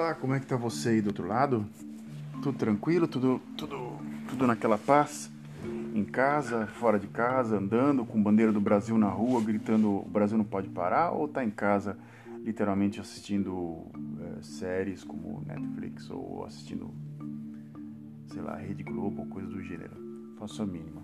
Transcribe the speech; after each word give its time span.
Olá, 0.00 0.14
como 0.14 0.32
é 0.32 0.40
que 0.40 0.46
tá 0.46 0.56
você 0.56 0.88
aí 0.88 1.02
do 1.02 1.08
outro 1.08 1.26
lado? 1.26 1.66
Tudo 2.42 2.56
tranquilo? 2.56 3.06
Tudo, 3.06 3.38
tudo, 3.54 3.98
tudo 4.30 4.46
naquela 4.46 4.78
paz? 4.78 5.30
Em 5.94 6.02
casa, 6.06 6.66
fora 6.66 6.98
de 6.98 7.06
casa, 7.06 7.58
andando 7.58 8.06
com 8.06 8.20
bandeira 8.22 8.50
do 8.50 8.62
Brasil 8.62 8.96
na 8.96 9.10
rua, 9.10 9.42
gritando 9.42 9.90
o 9.90 10.08
Brasil 10.08 10.38
não 10.38 10.44
pode 10.44 10.70
parar? 10.70 11.10
Ou 11.10 11.28
tá 11.28 11.44
em 11.44 11.50
casa, 11.50 11.98
literalmente 12.42 12.98
assistindo 12.98 13.88
é, 14.38 14.42
séries 14.42 15.04
como 15.04 15.44
Netflix 15.46 16.08
ou 16.08 16.46
assistindo, 16.46 16.90
sei 18.28 18.40
lá, 18.40 18.56
Rede 18.56 18.82
Globo 18.82 19.20
ou 19.20 19.26
coisa 19.26 19.50
do 19.50 19.62
gênero? 19.62 19.92
Faço 20.38 20.62
a 20.62 20.66
mínima. 20.66 21.02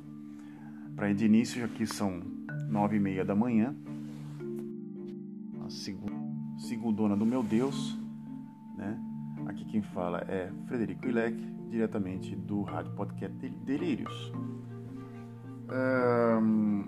Para 0.97 1.13
de 1.13 1.27
início, 1.27 1.63
aqui 1.67 1.87
são 1.87 2.23
nove 2.71 2.97
e 2.97 3.01
meia 3.01 3.27
da 3.27 3.35
manhã, 3.35 3.77
a 5.67 5.69
segundona 6.59 7.15
do 7.15 7.27
meu 7.27 7.43
Deus, 7.43 8.06
né? 8.77 8.99
Aqui 9.47 9.65
quem 9.65 9.83
fala 9.83 10.19
é 10.29 10.51
Frederico 10.67 11.07
Ilek, 11.07 11.37
diretamente 11.69 12.35
do 12.35 12.63
Rádio 12.63 12.93
Podcast 12.93 13.49
Delírios. 13.65 14.33
Um, 15.69 16.85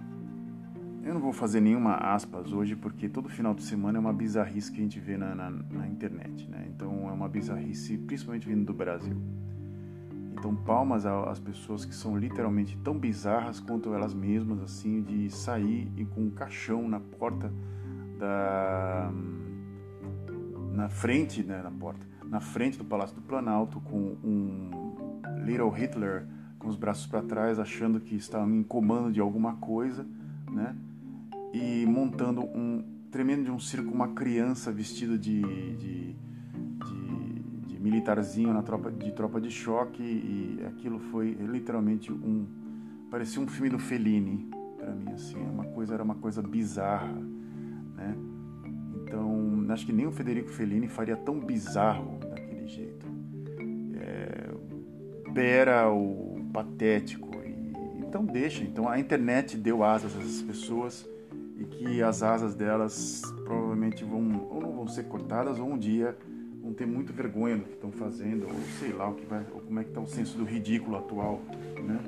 eu 1.02 1.14
não 1.14 1.20
vou 1.20 1.32
fazer 1.32 1.60
nenhuma 1.60 1.94
aspas 1.94 2.52
hoje, 2.52 2.76
porque 2.76 3.08
todo 3.08 3.28
final 3.28 3.54
de 3.54 3.62
semana 3.62 3.98
é 3.98 4.00
uma 4.00 4.12
bizarrice 4.12 4.70
que 4.70 4.78
a 4.78 4.82
gente 4.82 5.00
vê 5.00 5.16
na, 5.16 5.34
na, 5.34 5.50
na 5.50 5.86
internet, 5.86 6.48
né? 6.48 6.66
Então 6.68 7.08
é 7.08 7.12
uma 7.12 7.28
bizarrice, 7.28 7.96
principalmente 7.96 8.46
vindo 8.46 8.64
do 8.64 8.74
Brasil. 8.74 9.16
Então 10.32 10.54
palmas 10.54 11.04
às 11.04 11.40
pessoas 11.40 11.84
que 11.84 11.94
são 11.94 12.16
literalmente 12.16 12.76
tão 12.78 12.96
bizarras 12.96 13.58
quanto 13.58 13.92
elas 13.92 14.14
mesmas, 14.14 14.60
assim, 14.60 15.02
de 15.02 15.30
sair 15.30 15.90
e 15.96 16.04
com 16.04 16.22
um 16.22 16.30
caixão 16.30 16.88
na 16.88 17.00
porta 17.00 17.52
da 18.18 19.10
na 20.72 20.88
frente, 20.88 21.42
né, 21.42 21.62
na 21.62 21.70
porta, 21.70 22.06
na 22.24 22.40
frente 22.40 22.78
do 22.78 22.84
Palácio 22.84 23.16
do 23.16 23.22
Planalto, 23.22 23.80
com 23.80 24.16
um 24.22 24.70
Little 25.44 25.70
Hitler 25.70 26.26
com 26.58 26.68
os 26.68 26.76
braços 26.76 27.06
para 27.06 27.22
trás, 27.22 27.58
achando 27.58 28.00
que 28.00 28.16
estavam 28.16 28.52
em 28.54 28.62
comando 28.62 29.12
de 29.12 29.20
alguma 29.20 29.54
coisa, 29.56 30.06
né? 30.50 30.76
E 31.52 31.86
montando 31.86 32.42
um 32.42 32.84
tremendo 33.10 33.44
de 33.44 33.50
um 33.50 33.58
circo 33.58 33.90
uma 33.92 34.08
criança 34.08 34.70
vestida 34.70 35.16
de, 35.16 35.40
de, 35.76 36.14
de, 36.14 37.40
de 37.66 37.80
militarzinho 37.80 38.52
na 38.52 38.62
tropa 38.62 38.90
de 38.90 39.10
tropa 39.12 39.40
de 39.40 39.50
choque 39.50 40.02
e 40.02 40.62
aquilo 40.66 40.98
foi 40.98 41.30
literalmente 41.30 42.12
um 42.12 42.46
parecia 43.10 43.40
um 43.40 43.46
filme 43.46 43.70
do 43.70 43.78
Fellini 43.78 44.50
para 44.76 44.94
mim 44.94 45.10
assim, 45.12 45.38
uma 45.38 45.64
coisa 45.64 45.94
era 45.94 46.02
uma 46.02 46.16
coisa 46.16 46.42
bizarra, 46.42 47.16
acho 49.74 49.86
que 49.86 49.92
nem 49.92 50.06
o 50.06 50.12
Federico 50.12 50.50
Fellini 50.50 50.88
faria 50.88 51.16
tão 51.16 51.38
bizarro 51.38 52.18
daquele 52.18 52.66
jeito. 52.66 53.06
É, 54.00 55.30
beira 55.30 55.90
o 55.90 56.48
patético. 56.52 57.28
E, 57.44 58.00
então 58.00 58.24
deixa. 58.24 58.62
Então 58.62 58.88
a 58.88 58.98
internet 58.98 59.56
deu 59.56 59.84
asas 59.84 60.16
a 60.16 60.20
essas 60.20 60.42
pessoas 60.42 61.08
e 61.58 61.64
que 61.64 62.02
as 62.02 62.22
asas 62.22 62.54
delas 62.54 63.22
provavelmente 63.44 64.04
vão 64.04 64.48
ou 64.50 64.60
não 64.60 64.72
vão 64.72 64.88
ser 64.88 65.04
cortadas 65.04 65.58
ou 65.58 65.72
um 65.72 65.78
dia 65.78 66.16
vão 66.62 66.72
ter 66.72 66.86
muito 66.86 67.12
vergonha 67.12 67.56
do 67.56 67.64
que 67.64 67.74
estão 67.74 67.90
fazendo 67.90 68.46
ou 68.46 68.54
sei 68.78 68.92
lá 68.92 69.08
o 69.08 69.14
que 69.14 69.24
vai, 69.24 69.44
ou 69.52 69.60
como 69.60 69.80
é 69.80 69.82
que 69.82 69.88
está 69.88 70.00
o 70.00 70.06
senso 70.06 70.36
do 70.36 70.44
ridículo 70.44 70.96
atual, 70.96 71.40
né? 71.82 71.98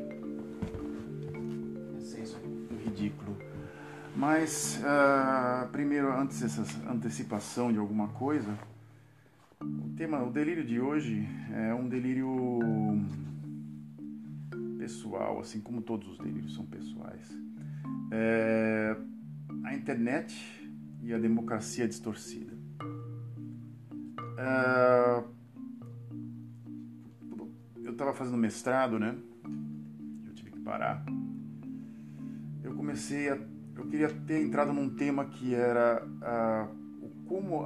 O 1.96 2.00
senso 2.00 2.38
do 2.38 2.76
ridículo. 2.76 3.36
Mas, 4.16 4.80
uh, 4.82 5.68
primeiro, 5.70 6.12
antes 6.12 6.40
dessa 6.40 6.62
antecipação 6.90 7.72
de 7.72 7.78
alguma 7.78 8.08
coisa, 8.08 8.56
o 9.60 9.94
tema, 9.96 10.22
o 10.22 10.30
delírio 10.30 10.64
de 10.64 10.80
hoje 10.80 11.26
é 11.52 11.74
um 11.74 11.88
delírio 11.88 12.68
pessoal, 14.78 15.40
assim 15.40 15.60
como 15.60 15.82
todos 15.82 16.08
os 16.08 16.18
delírios 16.18 16.54
são 16.54 16.66
pessoais. 16.66 17.28
É 18.10 18.96
a 19.64 19.74
internet 19.74 20.34
e 21.02 21.12
a 21.12 21.18
democracia 21.18 21.86
distorcida. 21.86 22.52
É, 24.38 25.24
eu 27.84 27.92
estava 27.92 28.14
fazendo 28.14 28.36
mestrado, 28.36 28.98
né? 28.98 29.16
Eu 30.26 30.34
tive 30.34 30.50
que 30.50 30.60
parar. 30.60 31.04
Eu 32.62 32.74
comecei 32.74 33.28
a 33.28 33.38
eu 33.80 33.86
queria 33.86 34.08
ter 34.08 34.42
entrado 34.42 34.72
num 34.72 34.90
tema 34.90 35.24
que 35.24 35.54
era 35.54 36.06
como 37.26 37.64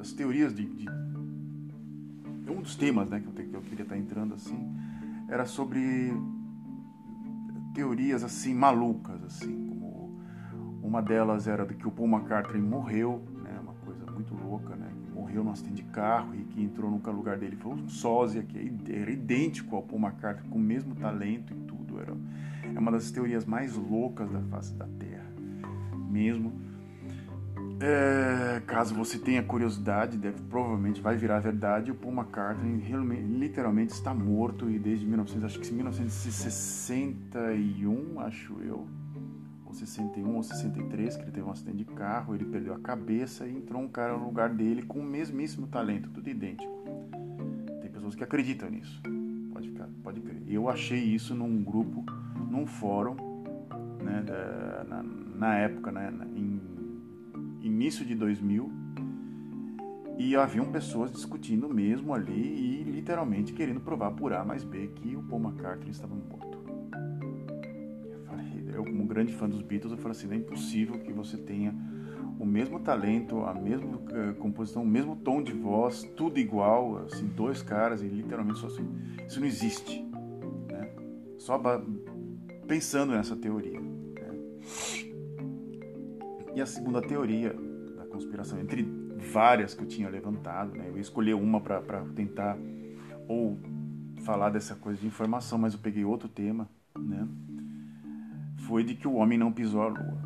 as 0.00 0.12
teorias 0.12 0.54
de, 0.54 0.64
de, 0.66 0.88
um 2.50 2.60
dos 2.60 2.76
temas 2.76 3.08
né, 3.08 3.20
que, 3.20 3.26
eu, 3.26 3.32
que 3.32 3.56
eu 3.56 3.62
queria 3.62 3.82
estar 3.82 3.96
entrando 3.96 4.34
assim 4.34 4.74
era 5.28 5.46
sobre 5.46 6.12
teorias 7.74 8.22
assim 8.22 8.54
malucas 8.54 9.22
assim 9.24 9.68
como 9.68 10.20
uma 10.82 11.00
delas 11.00 11.48
era 11.48 11.64
que 11.64 11.88
o 11.88 11.90
Paul 11.90 12.08
McCartney 12.08 12.60
morreu 12.60 13.24
né 13.42 13.58
uma 13.60 13.74
coisa 13.74 14.04
muito 14.10 14.34
louca 14.34 14.76
né 14.76 14.90
morreu 15.14 15.42
num 15.42 15.50
acidente 15.50 15.82
de 15.82 15.90
carro 15.90 16.34
e 16.34 16.44
que 16.44 16.62
entrou 16.62 16.90
no 16.90 17.00
lugar 17.12 17.38
dele. 17.38 17.56
Foi 17.56 17.72
um 17.72 17.88
sósia 17.88 18.42
que 18.42 18.58
era 18.90 19.10
idêntico 19.10 19.76
ao 19.76 19.82
Paul 19.82 20.00
McCartney 20.00 20.50
com 20.50 20.58
o 20.58 20.60
mesmo 20.60 20.94
talento 20.96 21.52
e 21.52 21.56
tudo. 21.56 22.00
Era 22.00 22.12
é 22.74 22.78
uma 22.78 22.90
das 22.90 23.10
teorias 23.12 23.44
mais 23.44 23.76
loucas 23.76 24.28
da 24.30 24.40
face 24.42 24.74
da 24.74 24.86
Terra 24.98 25.13
mesmo. 26.14 26.52
É, 27.80 28.62
caso 28.66 28.94
você 28.94 29.18
tenha 29.18 29.42
curiosidade, 29.42 30.16
deve, 30.16 30.40
provavelmente 30.42 31.00
vai 31.00 31.16
virar 31.16 31.40
verdade. 31.40 31.90
O 31.90 31.94
Paul 31.94 32.14
McCartney 32.14 32.80
literalmente 33.20 33.92
está 33.92 34.14
morto 34.14 34.70
e 34.70 34.78
desde 34.78 35.04
1900, 35.04 35.44
acho 35.44 35.58
que 35.58 35.74
1961, 35.74 38.20
acho 38.20 38.54
eu, 38.60 38.86
ou 39.66 39.74
61 39.74 40.36
ou 40.36 40.42
63, 40.42 41.16
que 41.16 41.22
ele 41.24 41.32
teve 41.32 41.46
um 41.46 41.50
acidente 41.50 41.78
de 41.78 41.84
carro, 41.84 42.32
ele 42.34 42.44
perdeu 42.44 42.74
a 42.74 42.78
cabeça 42.78 43.44
e 43.46 43.56
entrou 43.56 43.82
um 43.82 43.88
cara 43.88 44.16
no 44.16 44.24
lugar 44.24 44.50
dele 44.50 44.82
com 44.82 45.00
o 45.00 45.04
mesmíssimo 45.04 45.66
talento, 45.66 46.08
tudo 46.10 46.30
idêntico. 46.30 46.72
Tem 47.82 47.90
pessoas 47.90 48.14
que 48.14 48.22
acreditam 48.22 48.70
nisso. 48.70 49.02
Pode 49.52 49.68
ficar, 49.68 49.88
pode 50.02 50.20
crer. 50.20 50.42
Eu 50.46 50.68
achei 50.68 51.00
isso 51.00 51.34
num 51.34 51.60
grupo, 51.62 52.04
num 52.48 52.66
fórum, 52.66 53.33
né, 54.04 54.22
da, 54.22 54.84
na, 54.84 55.02
na 55.02 55.58
época, 55.58 55.90
né, 55.90 56.12
em 56.36 56.60
início 57.60 58.04
de 58.04 58.14
2000, 58.14 58.70
e 60.16 60.36
haviam 60.36 60.70
pessoas 60.70 61.10
discutindo 61.10 61.68
mesmo 61.68 62.14
ali 62.14 62.32
e 62.32 62.84
literalmente 62.84 63.52
querendo 63.52 63.80
provar 63.80 64.12
por 64.12 64.32
A 64.32 64.44
mais 64.44 64.62
B 64.62 64.88
que 64.94 65.16
o 65.16 65.22
Paul 65.22 65.42
McCartney 65.42 65.90
estava 65.90 66.14
morto. 66.14 66.58
Eu, 68.10 68.20
falei, 68.24 68.64
eu 68.72 68.84
como 68.84 69.04
grande 69.06 69.32
fã 69.32 69.48
dos 69.48 69.60
Beatles, 69.60 69.92
eu 69.92 69.98
falei 69.98 70.16
assim, 70.16 70.32
é 70.32 70.36
impossível 70.36 70.98
que 71.00 71.12
você 71.12 71.36
tenha 71.36 71.74
o 72.38 72.44
mesmo 72.44 72.80
talento, 72.80 73.40
a 73.44 73.54
mesma 73.54 73.96
uh, 73.96 74.34
composição, 74.38 74.82
o 74.82 74.86
mesmo 74.86 75.16
tom 75.16 75.42
de 75.42 75.52
voz, 75.52 76.02
tudo 76.16 76.38
igual, 76.38 76.98
assim, 76.98 77.26
dois 77.26 77.62
caras 77.62 78.02
e 78.02 78.06
literalmente 78.06 78.58
só 78.58 78.66
assim, 78.66 78.88
isso 79.26 79.40
não 79.40 79.46
existe, 79.46 80.02
né? 80.68 80.90
Só 81.38 81.60
pensando 82.66 83.12
nessa 83.12 83.36
teoria. 83.36 83.93
E 86.54 86.60
a 86.60 86.66
segunda 86.66 87.02
teoria 87.02 87.52
da 87.96 88.06
conspiração, 88.06 88.58
entre 88.60 88.82
várias 89.16 89.74
que 89.74 89.82
eu 89.82 89.88
tinha 89.88 90.08
levantado, 90.08 90.72
né? 90.72 90.88
eu 90.88 90.98
escolhi 90.98 91.34
uma 91.34 91.60
para 91.60 92.04
tentar 92.14 92.56
ou 93.26 93.58
falar 94.24 94.50
dessa 94.50 94.74
coisa 94.74 95.00
de 95.00 95.06
informação, 95.06 95.58
mas 95.58 95.74
eu 95.74 95.80
peguei 95.80 96.04
outro 96.04 96.28
tema, 96.28 96.68
né? 96.98 97.26
foi 98.66 98.82
de 98.82 98.94
que 98.94 99.06
o 99.06 99.14
homem 99.14 99.38
não 99.38 99.52
pisou 99.52 99.82
a 99.82 99.88
lua. 99.88 100.24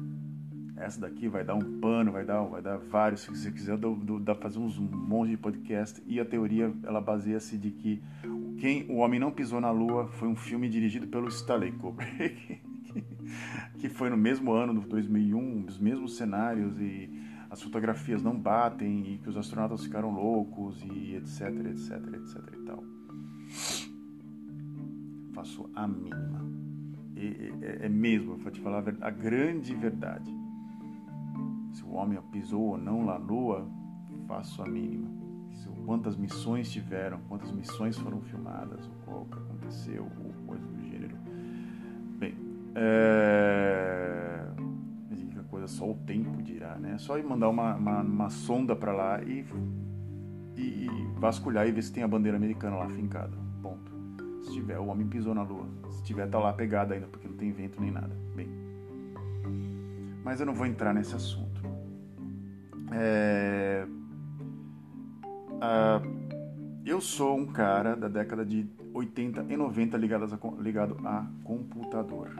Essa 0.76 1.00
daqui 1.00 1.26
vai 1.26 1.42
dar 1.42 1.54
um 1.54 1.80
pano, 1.80 2.12
vai 2.12 2.24
dar, 2.24 2.40
vai 2.42 2.62
dar 2.62 2.76
vários, 2.76 3.22
se 3.22 3.30
você 3.30 3.50
quiser, 3.50 3.76
dá 3.76 4.34
para 4.34 4.42
fazer 4.42 4.60
uns 4.60 4.78
um 4.78 4.84
monte 4.84 5.30
de 5.30 5.36
podcast. 5.36 6.00
E 6.06 6.20
a 6.20 6.24
teoria, 6.24 6.72
ela 6.84 7.00
baseia-se 7.00 7.58
de 7.58 7.72
que 7.72 8.00
quem 8.58 8.86
o 8.88 8.96
homem 8.96 9.18
não 9.18 9.32
pisou 9.32 9.60
na 9.60 9.72
lua 9.72 10.06
foi 10.06 10.28
um 10.28 10.36
filme 10.36 10.68
dirigido 10.68 11.08
pelo 11.08 11.28
Stanley 11.28 11.72
Kubrick. 11.72 12.60
que 13.78 13.88
foi 13.88 14.10
no 14.10 14.16
mesmo 14.16 14.52
ano, 14.52 14.80
2001, 14.80 15.64
os 15.66 15.78
mesmos 15.78 16.16
cenários 16.16 16.78
e 16.80 17.10
as 17.50 17.62
fotografias 17.62 18.22
não 18.22 18.38
batem 18.38 19.14
e 19.14 19.18
que 19.18 19.28
os 19.28 19.36
astronautas 19.36 19.84
ficaram 19.84 20.10
loucos 20.10 20.82
e 20.82 21.14
etc, 21.14 21.48
etc, 21.66 22.14
etc 22.14 22.54
e 22.54 22.64
tal. 22.64 22.84
Faço 25.32 25.70
a 25.74 25.86
mínima. 25.86 26.44
E, 27.16 27.52
é, 27.62 27.86
é 27.86 27.88
mesmo, 27.88 28.36
vou 28.36 28.52
te 28.52 28.60
falar 28.60 28.84
a, 28.88 29.06
a 29.06 29.10
grande 29.10 29.74
verdade. 29.74 30.30
Se 31.72 31.82
o 31.84 31.92
homem 31.92 32.20
pisou 32.30 32.62
ou 32.62 32.78
não 32.78 33.04
lá 33.04 33.18
na 33.18 33.24
Lua, 33.24 33.68
faço 34.26 34.62
a 34.62 34.66
mínima. 34.66 35.18
Quantas 35.88 36.18
missões 36.18 36.70
tiveram, 36.70 37.18
quantas 37.30 37.50
missões 37.50 37.96
foram 37.96 38.20
filmadas, 38.20 38.86
o 39.06 39.24
que 39.24 39.38
aconteceu, 39.38 40.06
ou 40.22 40.27
é... 42.78 44.46
A 45.38 45.42
coisa 45.50 45.66
só 45.66 45.90
o 45.90 45.94
tempo 45.94 46.42
dirá, 46.42 46.76
né? 46.76 46.98
Só 46.98 47.18
ir 47.18 47.24
mandar 47.24 47.48
uma, 47.48 47.74
uma, 47.74 48.00
uma 48.02 48.30
sonda 48.30 48.76
para 48.76 48.92
lá 48.92 49.22
e, 49.22 49.44
e 50.56 50.88
vasculhar 51.16 51.66
e 51.66 51.72
ver 51.72 51.82
se 51.82 51.92
tem 51.92 52.02
a 52.02 52.08
bandeira 52.08 52.36
americana 52.36 52.76
lá 52.76 52.88
fincada. 52.88 53.36
Ponto. 53.62 53.92
Se 54.42 54.52
tiver, 54.52 54.78
o 54.78 54.86
homem 54.86 55.06
pisou 55.06 55.34
na 55.34 55.42
lua. 55.42 55.66
Se 55.90 56.02
tiver, 56.04 56.28
tá 56.28 56.38
lá 56.38 56.52
pegada 56.52 56.94
ainda, 56.94 57.06
porque 57.06 57.26
não 57.26 57.36
tem 57.36 57.50
vento 57.52 57.80
nem 57.80 57.90
nada. 57.90 58.14
Bem. 58.34 58.48
Mas 60.24 60.40
eu 60.40 60.46
não 60.46 60.54
vou 60.54 60.66
entrar 60.66 60.92
nesse 60.92 61.14
assunto. 61.14 61.62
É... 62.92 63.86
Ah, 65.60 66.00
eu 66.84 67.00
sou 67.00 67.36
um 67.36 67.46
cara 67.46 67.94
da 67.96 68.08
década 68.08 68.44
de 68.44 68.66
80 68.94 69.46
e 69.48 69.56
90 69.56 69.96
ligado 69.96 70.24
a, 70.24 70.62
ligado 70.62 70.96
a 71.04 71.26
computador. 71.44 72.30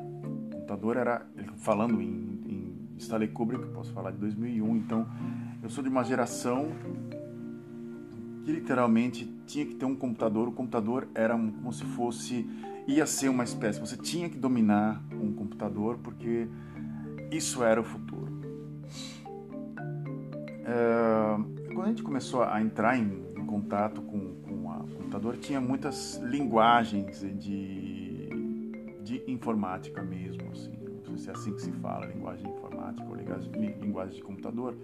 Computador 0.69 0.99
era, 0.99 1.27
falando 1.57 2.03
em, 2.03 2.41
em 2.45 2.97
Stanley 2.99 3.29
Kubrick, 3.29 3.69
posso 3.69 3.91
falar 3.91 4.11
de 4.11 4.19
2001, 4.19 4.77
então 4.77 5.07
eu 5.63 5.71
sou 5.71 5.83
de 5.83 5.89
uma 5.89 6.05
geração 6.05 6.69
que 8.45 8.53
literalmente 8.53 9.25
tinha 9.47 9.65
que 9.65 9.75
ter 9.75 9.87
um 9.87 9.97
computador. 9.97 10.47
O 10.47 10.53
computador 10.53 11.09
era 11.15 11.33
como 11.33 11.73
se 11.73 11.87
fosse, 11.87 12.47
ia 12.87 13.07
ser 13.07 13.31
uma 13.31 13.45
espécie, 13.45 13.81
você 13.81 13.97
tinha 13.97 14.29
que 14.29 14.37
dominar 14.37 15.03
um 15.11 15.33
computador 15.33 16.01
porque 16.03 16.47
isso 17.31 17.65
era 17.65 17.81
o 17.81 17.85
futuro. 17.85 18.39
É, 20.67 21.73
quando 21.73 21.87
a 21.87 21.89
gente 21.89 22.03
começou 22.03 22.43
a 22.43 22.61
entrar 22.61 22.99
em, 22.99 23.25
em 23.39 23.47
contato 23.47 24.03
com, 24.03 24.35
com 24.43 24.67
o 24.67 24.87
computador, 24.99 25.39
tinha 25.39 25.63
muitas 25.63 26.17
linguagens 26.23 27.23
de, 27.39 27.88
de 29.09 29.25
informática 29.27 30.03
mesmo, 30.03 30.51
assim, 30.51 30.71
não 31.07 31.17
sei 31.17 31.17
se 31.17 31.31
é 31.31 31.33
assim 31.33 31.55
que 31.55 31.63
se 31.63 31.73
fala, 31.73 32.05
linguagem 32.05 32.47
informática 32.51 33.09
ou 33.09 33.17
linguagem, 33.17 34.17
de 34.17 34.23
computador 34.23 34.77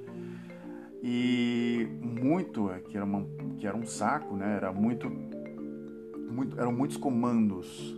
e 1.03 1.87
muito 2.01 2.71
é, 2.71 2.81
que 2.81 2.97
era, 2.97 3.05
uma, 3.05 3.27
que 3.59 3.67
era 3.67 3.77
um 3.77 3.85
saco, 3.85 4.35
né? 4.35 4.57
Era 4.57 4.73
muito, 4.73 5.11
muito 6.31 6.59
eram 6.59 6.73
muitos 6.73 6.97
comandos, 6.97 7.95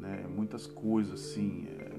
né? 0.00 0.26
Muitas 0.34 0.66
coisas 0.66 1.20
assim. 1.20 1.68
É... 1.68 1.92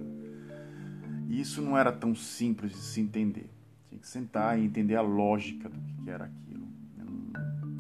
E 1.30 1.39
isso 1.39 1.62
não 1.62 1.77
era 1.77 1.94
tão 1.94 2.13
simples 2.13 2.74
de 2.74 2.77
se 2.77 3.00
entender. 3.00 3.50
Tinha 3.88 4.01
que 4.01 4.07
sentar 4.07 4.59
e 4.59 4.66
entender 4.66 4.98
a 4.98 5.01
lógica 5.01 5.69
do 5.69 5.80
que 5.80 6.09
era 6.09 6.25
aquilo. 6.25 6.68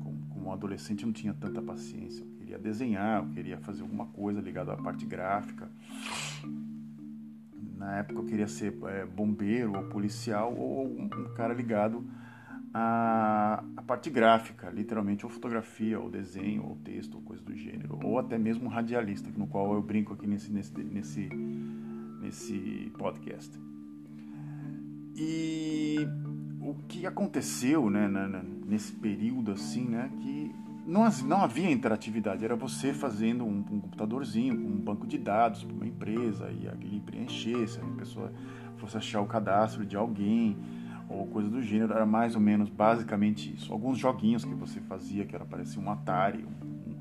Como, 0.01 0.27
como 0.29 0.47
um 0.47 0.51
adolescente 0.53 1.01
eu 1.01 1.07
não 1.07 1.13
tinha 1.13 1.33
tanta 1.33 1.61
paciência. 1.61 2.25
Queria 2.53 2.59
desenhar, 2.59 3.23
eu 3.23 3.29
queria 3.29 3.57
fazer 3.57 3.81
alguma 3.81 4.05
coisa 4.05 4.39
ligada 4.39 4.73
à 4.73 4.77
parte 4.77 5.05
gráfica. 5.05 5.71
Na 7.75 7.97
época 7.97 8.19
eu 8.19 8.25
queria 8.25 8.47
ser 8.47 8.77
é, 8.85 9.05
bombeiro 9.05 9.75
ou 9.75 9.83
policial 9.85 10.53
ou 10.55 10.85
um, 10.85 11.05
um 11.05 11.33
cara 11.33 11.53
ligado 11.53 12.05
a, 12.71 13.63
a, 13.75 13.81
parte 13.81 14.11
gráfica, 14.11 14.69
literalmente, 14.69 15.25
ou 15.25 15.31
fotografia, 15.31 15.99
ou 15.99 16.11
desenho, 16.11 16.63
ou 16.63 16.75
texto, 16.77 17.15
ou 17.15 17.21
coisa 17.21 17.43
do 17.43 17.55
gênero, 17.55 17.99
ou 18.03 18.19
até 18.19 18.37
mesmo 18.37 18.69
radialista, 18.69 19.29
no 19.35 19.47
qual 19.47 19.73
eu 19.73 19.81
brinco 19.81 20.13
aqui 20.13 20.27
nesse, 20.27 20.51
nesse, 20.51 20.77
nesse, 20.83 21.29
nesse 22.21 22.91
podcast. 22.97 23.59
E 25.15 25.97
o 26.61 26.75
que 26.87 27.07
aconteceu 27.07 27.89
né, 27.89 28.07
nesse 28.67 28.91
período 28.91 29.51
assim, 29.51 29.85
né, 29.85 30.11
que 30.21 30.63
não, 30.85 31.09
não 31.25 31.41
havia 31.41 31.71
interatividade, 31.71 32.43
era 32.43 32.55
você 32.55 32.93
fazendo 32.93 33.45
um, 33.45 33.57
um 33.59 33.79
computadorzinho, 33.79 34.53
um 34.53 34.77
banco 34.77 35.07
de 35.07 35.17
dados 35.17 35.63
para 35.63 35.73
uma 35.73 35.85
empresa, 35.85 36.51
e 36.51 36.67
ali 36.67 36.99
preencher, 36.99 37.67
se 37.67 37.79
a 37.79 37.83
pessoa 37.97 38.31
fosse 38.77 38.97
achar 38.97 39.21
o 39.21 39.25
cadastro 39.25 39.85
de 39.85 39.95
alguém, 39.95 40.57
ou 41.09 41.27
coisa 41.27 41.49
do 41.49 41.61
gênero, 41.61 41.93
era 41.93 42.05
mais 42.05 42.35
ou 42.35 42.41
menos 42.41 42.69
basicamente 42.69 43.53
isso. 43.53 43.71
Alguns 43.71 43.97
joguinhos 43.97 44.43
que 44.43 44.53
você 44.53 44.79
fazia, 44.81 45.25
que 45.25 45.35
era 45.35 45.45
parecia 45.45 45.81
um 45.81 45.89
Atari, 45.89 46.45
um, 46.45 46.95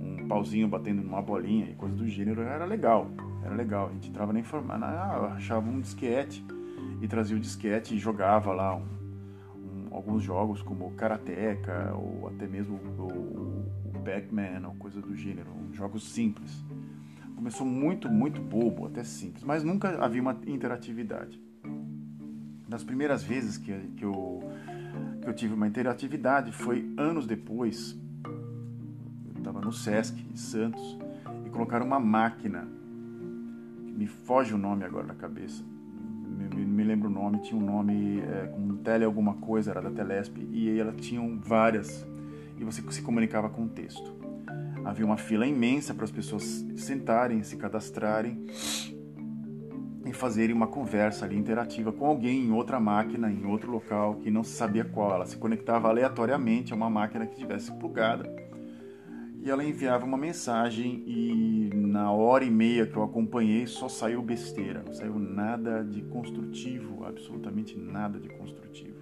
um, 0.00 0.28
pauzinho 0.28 0.68
batendo 0.68 1.02
numa 1.02 1.20
bolinha 1.20 1.66
e 1.70 1.74
coisa 1.74 1.96
do 1.96 2.06
gênero, 2.06 2.42
era 2.42 2.64
legal, 2.64 3.10
era 3.42 3.54
legal. 3.54 3.88
A 3.88 3.92
gente 3.92 4.10
entrava 4.10 4.32
na 4.32 4.40
informação, 4.40 4.86
ah, 4.86 5.34
achava 5.34 5.68
um 5.68 5.80
disquete 5.80 6.44
e 7.00 7.08
trazia 7.08 7.36
o 7.36 7.40
disquete 7.40 7.94
e 7.94 7.98
jogava 7.98 8.52
lá 8.52 8.76
um, 8.76 8.84
alguns 9.90 10.22
jogos 10.22 10.62
como 10.62 10.90
Karateka 10.92 11.94
ou 11.94 12.28
até 12.28 12.46
mesmo 12.46 12.76
o, 12.76 13.98
Pac-Man 14.04 14.66
ou 14.66 14.74
coisa 14.76 15.02
do 15.02 15.14
gênero, 15.14 15.50
jogos 15.72 16.08
simples. 16.12 16.64
Começou 17.36 17.66
muito, 17.66 18.08
muito 18.08 18.40
bobo, 18.40 18.86
até 18.86 19.04
simples, 19.04 19.44
mas 19.44 19.62
nunca 19.62 20.02
havia 20.02 20.20
uma 20.20 20.36
interatividade 20.46 21.38
das 22.68 22.84
primeiras 22.84 23.22
vezes 23.22 23.56
que, 23.56 23.72
que, 23.96 24.04
eu, 24.04 24.42
que 25.22 25.28
eu 25.28 25.34
tive 25.34 25.54
uma 25.54 25.66
interatividade 25.66 26.52
foi 26.52 26.92
anos 26.98 27.26
depois. 27.26 27.98
Eu 28.24 29.38
estava 29.38 29.60
no 29.60 29.72
Sesc, 29.72 30.20
em 30.30 30.36
Santos, 30.36 30.98
e 31.46 31.50
colocaram 31.50 31.86
uma 31.86 31.98
máquina, 31.98 32.68
me 33.96 34.06
foge 34.06 34.52
o 34.52 34.58
nome 34.58 34.84
agora 34.84 35.06
da 35.06 35.14
cabeça, 35.14 35.64
me, 36.58 36.64
me, 36.64 36.84
lembro 36.84 37.08
o 37.08 37.12
nome, 37.12 37.40
tinha 37.40 37.60
um 37.60 37.64
nome 37.64 38.20
é, 38.20 38.46
com 38.48 38.76
tele 38.76 39.04
alguma 39.04 39.34
coisa, 39.34 39.70
era 39.70 39.80
da 39.80 39.90
Telesp, 39.90 40.36
e 40.50 40.78
ela 40.78 40.92
tinham 40.92 41.38
várias, 41.38 42.06
e 42.58 42.64
você 42.64 42.82
se 42.90 43.02
comunicava 43.02 43.48
com 43.48 43.64
o 43.64 43.68
texto. 43.68 44.16
Havia 44.84 45.04
uma 45.04 45.16
fila 45.16 45.46
imensa 45.46 45.94
para 45.94 46.04
as 46.04 46.10
pessoas 46.10 46.64
sentarem, 46.76 47.42
se 47.42 47.56
cadastrarem, 47.56 48.46
em 50.04 50.12
fazerem 50.12 50.56
uma 50.56 50.66
conversa 50.66 51.26
ali 51.26 51.36
interativa 51.36 51.92
com 51.92 52.06
alguém 52.06 52.46
em 52.46 52.50
outra 52.50 52.80
máquina, 52.80 53.30
em 53.30 53.44
outro 53.44 53.70
local 53.70 54.14
que 54.16 54.30
não 54.30 54.42
se 54.42 54.52
sabia 54.52 54.84
qual. 54.84 55.12
Ela 55.12 55.26
se 55.26 55.36
conectava 55.36 55.88
aleatoriamente 55.88 56.72
a 56.72 56.76
uma 56.76 56.88
máquina 56.88 57.26
que 57.26 57.34
estivesse 57.34 57.70
plugada 57.72 58.47
e 59.40 59.50
ela 59.50 59.64
enviava 59.64 60.04
uma 60.04 60.18
mensagem 60.18 61.04
e 61.06 61.70
na 61.74 62.10
hora 62.10 62.44
e 62.44 62.50
meia 62.50 62.86
que 62.86 62.96
eu 62.96 63.02
acompanhei 63.02 63.66
só 63.66 63.88
saiu 63.88 64.20
besteira, 64.20 64.82
não 64.84 64.92
saiu 64.92 65.18
nada 65.18 65.84
de 65.84 66.02
construtivo, 66.02 67.04
absolutamente 67.04 67.76
nada 67.78 68.18
de 68.18 68.28
construtivo. 68.28 68.98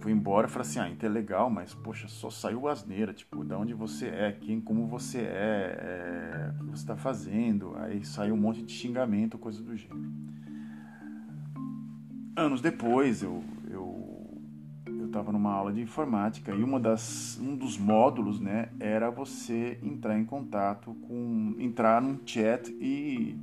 Fui 0.00 0.12
embora 0.12 0.46
e 0.46 0.50
falei 0.50 0.66
assim, 0.66 0.78
ah, 0.78 0.88
então 0.88 1.08
é 1.08 1.12
legal, 1.12 1.50
mas 1.50 1.74
poxa, 1.74 2.08
só 2.08 2.30
saiu 2.30 2.68
asneira, 2.68 3.12
tipo, 3.12 3.44
de 3.44 3.52
onde 3.54 3.74
você 3.74 4.06
é, 4.06 4.32
quem, 4.32 4.60
como 4.60 4.86
você 4.86 5.18
é, 5.18 5.78
é 5.82 6.54
o 6.54 6.64
que 6.64 6.70
você 6.70 6.82
está 6.82 6.96
fazendo, 6.96 7.74
aí 7.76 8.02
saiu 8.04 8.34
um 8.34 8.38
monte 8.38 8.62
de 8.62 8.72
xingamento, 8.72 9.36
coisa 9.36 9.62
do 9.62 9.76
gênero. 9.76 10.10
Anos 12.34 12.62
depois, 12.62 13.22
eu 13.22 13.42
eu 13.70 13.80
eu 13.80 13.89
estava 15.10 15.30
numa 15.32 15.52
aula 15.52 15.72
de 15.72 15.80
informática 15.80 16.52
e 16.52 16.62
uma 16.62 16.80
das 16.80 17.38
um 17.42 17.56
dos 17.56 17.76
módulos, 17.76 18.40
né, 18.40 18.70
era 18.78 19.10
você 19.10 19.78
entrar 19.82 20.18
em 20.18 20.24
contato 20.24 20.94
com 21.02 21.54
entrar 21.58 22.00
num 22.00 22.18
chat 22.24 22.70
e 22.80 23.36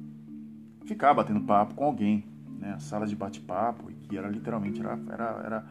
ficar 0.85 1.13
batendo 1.13 1.41
papo 1.41 1.75
com 1.75 1.83
alguém, 1.83 2.23
né, 2.59 2.77
sala 2.79 3.05
de 3.05 3.15
bate-papo, 3.15 3.91
que 4.03 4.17
era 4.17 4.29
literalmente 4.29 4.79
era, 4.79 4.99
era, 5.11 5.41
era 5.45 5.65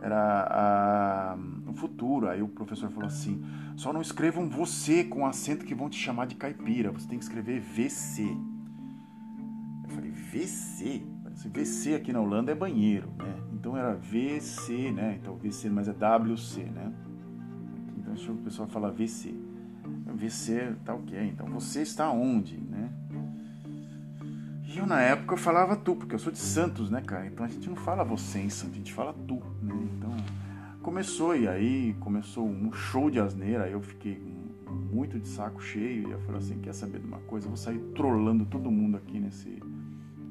era 0.00 1.38
o 1.66 1.72
futuro. 1.72 2.28
Aí 2.28 2.42
o 2.42 2.48
professor 2.48 2.90
falou 2.90 3.06
assim: 3.06 3.42
só 3.76 3.92
não 3.92 4.02
escrevam 4.02 4.48
você 4.48 5.04
com 5.04 5.26
acento 5.26 5.64
que 5.64 5.74
vão 5.74 5.88
te 5.88 5.98
chamar 5.98 6.26
de 6.26 6.34
caipira, 6.34 6.90
você 6.90 7.08
tem 7.08 7.18
que 7.18 7.24
escrever 7.24 7.60
VC. 7.60 8.24
Eu 9.84 9.90
falei: 9.90 10.10
VC? 10.10 11.15
VC 11.44 11.94
aqui 11.94 12.12
na 12.12 12.20
Holanda 12.20 12.50
é 12.50 12.54
banheiro, 12.54 13.08
né? 13.18 13.34
Então 13.52 13.76
era 13.76 13.94
VC, 13.94 14.90
né? 14.90 15.18
Então 15.20 15.36
VC, 15.36 15.68
mas 15.68 15.88
é 15.88 15.92
WC, 15.92 16.64
né? 16.64 16.92
Então 17.98 18.34
o 18.34 18.38
pessoal 18.38 18.66
fala 18.68 18.90
VC. 18.90 19.34
VC 20.16 20.74
tá 20.84 20.94
ok, 20.94 21.18
então 21.28 21.46
você 21.46 21.82
está 21.82 22.10
onde, 22.10 22.56
né? 22.56 22.90
E 24.66 24.78
eu 24.78 24.86
na 24.86 25.00
época 25.00 25.36
falava 25.36 25.76
tu, 25.76 25.94
porque 25.94 26.14
eu 26.14 26.18
sou 26.18 26.32
de 26.32 26.38
Santos, 26.38 26.90
né, 26.90 27.00
cara? 27.00 27.26
Então 27.26 27.44
a 27.44 27.48
gente 27.48 27.68
não 27.68 27.76
fala 27.76 28.02
você 28.02 28.38
em 28.38 28.50
Santos, 28.50 28.74
a 28.74 28.78
gente 28.78 28.92
fala 28.92 29.12
tu, 29.12 29.42
né? 29.62 29.74
Então 29.96 30.16
começou 30.82 31.36
e 31.36 31.46
aí 31.46 31.94
começou 32.00 32.46
um 32.46 32.72
show 32.72 33.10
de 33.10 33.20
asneira, 33.20 33.64
aí 33.64 33.72
eu 33.72 33.82
fiquei 33.82 34.20
muito 34.92 35.18
de 35.18 35.28
saco 35.28 35.62
cheio 35.62 36.08
e 36.08 36.12
eu 36.12 36.20
falei 36.20 36.38
assim, 36.38 36.58
quer 36.58 36.72
saber 36.72 37.00
de 37.00 37.06
uma 37.06 37.20
coisa? 37.20 37.46
Eu 37.46 37.50
vou 37.50 37.56
sair 37.56 37.78
trollando 37.94 38.46
todo 38.46 38.70
mundo 38.70 38.96
aqui 38.96 39.18
nesse 39.18 39.60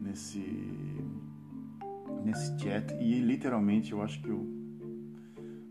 nesse 0.01 0.39
nesse 2.25 2.57
chat. 2.59 2.93
E 2.99 3.19
literalmente 3.19 3.91
eu 3.91 4.01
acho 4.01 4.19
que 4.21 4.29
eu 4.29 4.45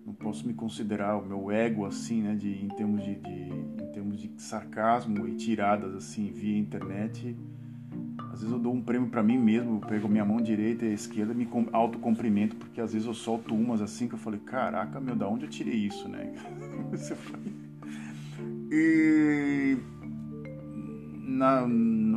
não 0.06 0.14
posso 0.14 0.46
me 0.46 0.54
considerar 0.54 1.16
o 1.16 1.26
meu 1.26 1.50
ego 1.50 1.84
assim, 1.84 2.23
né, 2.23 2.34
de 2.34 2.64
em 2.64 2.68
termos 2.68 3.02
de, 3.02 3.16
de 3.16 3.32
em 3.82 3.92
termos 3.92 4.20
de 4.20 4.30
sarcasmo 4.38 5.26
e 5.28 5.34
tiradas 5.34 5.94
assim 5.94 6.30
via 6.30 6.56
internet. 6.58 7.37
Às 8.32 8.40
vezes 8.40 8.52
eu 8.52 8.58
dou 8.58 8.75
um 8.75 8.82
prêmio 8.82 9.08
para 9.08 9.23
mim 9.23 9.38
mesmo, 9.38 9.76
eu 9.76 9.80
pego 9.88 10.08
minha 10.08 10.25
mão 10.25 10.40
direita 10.40 10.84
e 10.84 10.92
esquerda 10.92 11.32
e 11.32 11.37
me 11.37 11.49
autocumprimento, 11.73 12.56
porque 12.56 12.80
às 12.80 12.92
vezes 12.92 13.06
eu 13.06 13.14
solto 13.14 13.54
umas 13.54 13.80
assim 13.80 14.08
que 14.08 14.14
eu 14.14 14.18
falei, 14.18 14.40
caraca, 14.40 15.00
meu, 15.00 15.14
da 15.14 15.28
onde 15.28 15.44
eu 15.44 15.50
tirei 15.50 15.75
isso, 15.75 16.08
né? 16.08 16.32
e 18.73 19.76
na, 21.34 21.66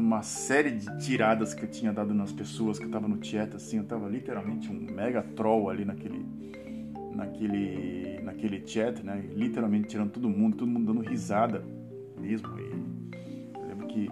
numa 0.08 0.22
série 0.22 0.72
de 0.72 0.98
tiradas 1.00 1.54
que 1.54 1.66
eu 1.66 1.70
tinha 1.70 1.92
dado 1.92 2.14
nas 2.14 2.32
pessoas 2.32 2.80
que 2.80 2.86
estavam 2.86 3.10
no 3.10 3.22
chat, 3.22 3.54
assim, 3.54 3.80
eu 3.80 3.84
tava 3.84 4.08
literalmente 4.08 4.72
um 4.72 4.80
mega 4.80 5.22
troll 5.22 5.70
ali 5.70 5.84
naquele, 5.84 6.26
naquele, 7.14 8.22
naquele 8.22 8.66
chat, 8.66 9.04
né? 9.04 9.22
Literalmente 9.36 9.90
tirando 9.90 10.12
todo 10.12 10.30
mundo, 10.30 10.56
todo 10.56 10.70
mundo 10.70 10.94
dando 10.94 11.02
risada 11.02 11.62
mesmo. 12.18 12.48
E 12.58 12.72
eu 13.54 13.68
lembro 13.68 13.88
que, 13.88 14.08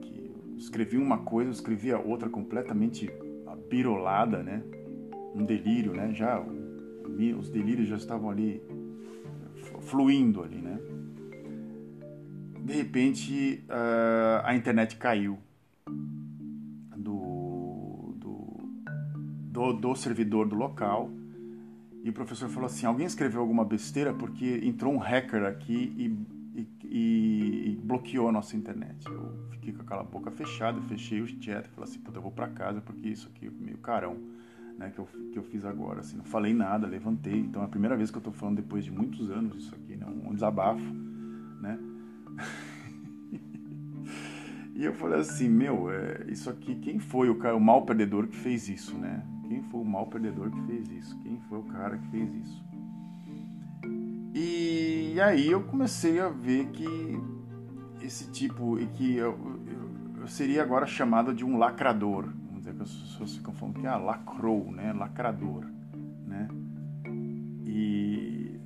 que 0.00 0.32
eu 0.50 0.56
escrevi 0.56 0.96
uma 0.96 1.18
coisa, 1.18 1.50
eu 1.50 1.52
escrevia 1.52 1.98
outra 1.98 2.30
completamente 2.30 3.12
birolada, 3.68 4.42
né? 4.42 4.62
Um 5.34 5.44
delírio, 5.44 5.92
né? 5.92 6.14
Já 6.14 6.42
os 7.38 7.50
delírios 7.50 7.88
já 7.88 7.96
estavam 7.96 8.30
ali 8.30 8.62
fluindo 9.82 10.42
ali, 10.42 10.62
né? 10.62 10.78
De 12.64 12.72
repente 12.72 13.62
uh, 13.68 14.40
a 14.42 14.56
internet 14.56 14.96
caiu 14.96 15.38
do, 16.96 18.14
do, 18.16 18.92
do, 19.52 19.72
do 19.74 19.94
servidor 19.94 20.48
do 20.48 20.54
local 20.54 21.10
e 22.02 22.08
o 22.08 22.12
professor 22.14 22.48
falou 22.48 22.64
assim: 22.64 22.86
alguém 22.86 23.06
escreveu 23.06 23.42
alguma 23.42 23.66
besteira 23.66 24.14
porque 24.14 24.62
entrou 24.64 24.94
um 24.94 24.96
hacker 24.96 25.44
aqui 25.44 25.92
e, 25.94 26.66
e, 26.82 27.72
e, 27.72 27.80
bloqueou 27.82 28.30
a 28.30 28.32
nossa 28.32 28.56
internet. 28.56 29.06
Eu 29.06 29.46
fiquei 29.50 29.74
com 29.74 29.82
aquela 29.82 30.02
boca 30.02 30.30
fechada, 30.30 30.80
fechei 30.80 31.20
o 31.20 31.26
chat 31.26 31.68
falei 31.68 31.90
assim: 31.90 31.98
puta, 31.98 32.16
eu 32.16 32.22
vou 32.22 32.32
para 32.32 32.48
casa 32.48 32.80
porque 32.80 33.10
isso 33.10 33.28
aqui 33.28 33.46
é 33.46 33.50
meio 33.50 33.76
carão. 33.76 34.16
Né, 34.78 34.90
que, 34.92 34.98
eu, 34.98 35.08
que 35.32 35.38
eu 35.38 35.44
fiz 35.44 35.64
agora, 35.64 36.00
assim, 36.00 36.16
não 36.16 36.24
falei 36.24 36.52
nada, 36.52 36.84
levantei, 36.84 37.38
então 37.38 37.62
é 37.62 37.64
a 37.64 37.68
primeira 37.68 37.96
vez 37.96 38.10
que 38.10 38.16
eu 38.16 38.18
estou 38.18 38.32
falando 38.32 38.56
depois 38.56 38.84
de 38.84 38.90
muitos 38.90 39.30
anos 39.30 39.56
isso 39.62 39.72
aqui, 39.72 39.94
né, 39.94 40.04
um 40.04 40.34
desabafo, 40.34 40.82
né, 41.60 41.78
e 44.84 44.86
eu 44.86 44.92
falei 44.92 45.20
assim, 45.20 45.48
meu, 45.48 45.90
é, 45.90 46.26
isso 46.28 46.50
aqui, 46.50 46.74
quem 46.74 46.98
foi 46.98 47.30
o, 47.30 47.36
cara, 47.36 47.56
o 47.56 47.60
mal 47.60 47.86
perdedor 47.86 48.26
que 48.26 48.36
fez 48.36 48.68
isso, 48.68 48.94
né, 48.96 49.24
quem 49.48 49.62
foi 49.62 49.80
o 49.80 49.84
mal 49.84 50.06
perdedor 50.06 50.50
que 50.50 50.60
fez 50.66 50.90
isso? 50.90 51.18
Quem 51.20 51.38
foi 51.48 51.58
o 51.58 51.62
cara 51.62 51.96
que 51.96 52.06
fez 52.08 52.34
isso? 52.34 52.64
E 54.34 55.18
aí 55.20 55.50
eu 55.50 55.62
comecei 55.62 56.20
a 56.20 56.28
ver 56.28 56.66
que 56.66 56.86
esse 58.02 58.30
tipo, 58.30 58.78
e 58.78 58.86
que 58.88 59.16
eu, 59.16 59.38
eu, 59.66 60.20
eu, 60.22 60.26
seria 60.26 60.62
agora 60.62 60.86
chamado 60.86 61.32
de 61.32 61.44
um 61.44 61.56
lacrador. 61.56 62.24
Vamos 62.46 62.58
dizer 62.58 62.74
que 62.74 62.82
as 62.82 62.92
pessoas 62.92 63.36
ficam 63.36 63.54
falando 63.54 63.80
que 63.80 63.86
ah, 63.86 63.96
lacrou, 63.96 64.70
né? 64.70 64.92
Lacrador, 64.92 65.64
né? 66.26 66.48
E 67.64 68.60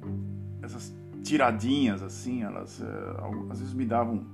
essas 0.63 0.97
tiradinhas 1.23 2.03
assim, 2.03 2.43
elas 2.43 2.81
uh, 2.81 3.51
às 3.51 3.61
vezes 3.61 3.75
me 3.75 3.85
davam 3.85 4.25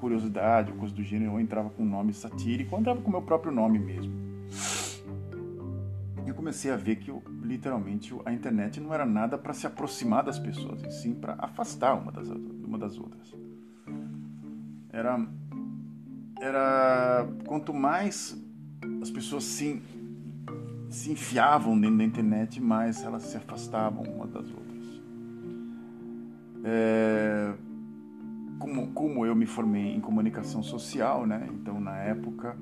curiosidade, 0.00 0.72
coisa 0.72 0.94
do 0.94 1.02
gênero. 1.02 1.32
Eu 1.32 1.40
entrava 1.40 1.70
com 1.70 1.84
nome 1.84 2.12
satírico, 2.12 2.74
ou 2.74 2.80
entrava 2.80 3.00
com 3.00 3.08
o 3.08 3.12
meu 3.12 3.22
próprio 3.22 3.52
nome 3.52 3.78
mesmo 3.78 4.30
eu 6.30 6.34
comecei 6.34 6.70
a 6.70 6.76
ver 6.76 6.96
que 6.96 7.12
literalmente 7.42 8.14
a 8.24 8.32
internet 8.32 8.80
não 8.80 8.94
era 8.94 9.04
nada 9.04 9.36
para 9.36 9.52
se 9.52 9.66
aproximar 9.66 10.22
das 10.22 10.38
pessoas, 10.38 10.82
e 10.82 10.90
sim 10.90 11.14
para 11.14 11.34
afastar 11.38 11.94
uma 11.94 12.12
das, 12.12 12.28
uma 12.28 12.78
das 12.78 12.96
outras. 12.96 13.34
Era, 14.92 15.26
era 16.40 17.28
quanto 17.46 17.74
mais 17.74 18.40
as 19.02 19.10
pessoas 19.10 19.44
se, 19.44 19.82
se 20.88 21.10
enfiavam 21.10 21.78
dentro 21.78 21.98
da 21.98 22.04
internet, 22.04 22.60
mais 22.60 23.02
elas 23.02 23.24
se 23.24 23.36
afastavam 23.36 24.04
uma 24.04 24.26
das 24.26 24.48
outras. 24.50 25.02
É, 26.62 27.54
como, 28.60 28.92
como 28.92 29.26
eu 29.26 29.34
me 29.34 29.46
formei 29.46 29.94
em 29.94 30.00
comunicação 30.00 30.62
social, 30.62 31.26
né? 31.26 31.48
Então 31.52 31.80
na 31.80 31.96
época 31.96 32.56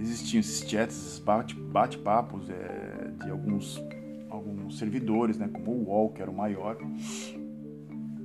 existiam 0.00 0.40
esses 0.40 0.66
chats, 0.66 0.96
esses 0.96 1.18
bate-papos 1.18 2.48
é, 2.48 3.12
de 3.22 3.30
alguns, 3.30 3.82
alguns 4.30 4.78
servidores, 4.78 5.36
né, 5.36 5.48
como 5.52 5.72
o 5.72 5.88
UOL, 5.88 6.10
que 6.10 6.22
era 6.22 6.30
o 6.30 6.34
maior, 6.34 6.78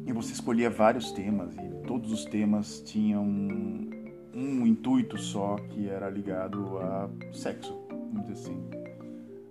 e 0.05 0.13
você 0.13 0.31
escolhia 0.31 0.69
vários 0.69 1.11
temas, 1.11 1.53
e 1.57 1.87
todos 1.87 2.13
os 2.13 2.23
temas 2.23 2.79
tinham 2.81 3.23
um, 3.23 3.89
um 4.33 4.65
intuito 4.65 5.17
só, 5.17 5.57
que 5.69 5.89
era 5.89 6.09
ligado 6.09 6.77
a 6.77 7.09
sexo, 7.33 7.77
vamos 7.89 8.21
dizer 8.21 8.33
assim. 8.33 8.57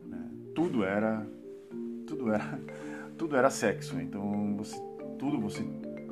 Né? 0.07 0.31
Tudo 0.55 0.83
era, 0.83 1.27
tudo 2.07 2.33
era, 2.33 2.61
tudo 3.19 3.37
era 3.37 3.51
sexo, 3.51 4.01
então 4.01 4.57
você, 4.57 4.81
tudo 5.19 5.39
você 5.39 5.63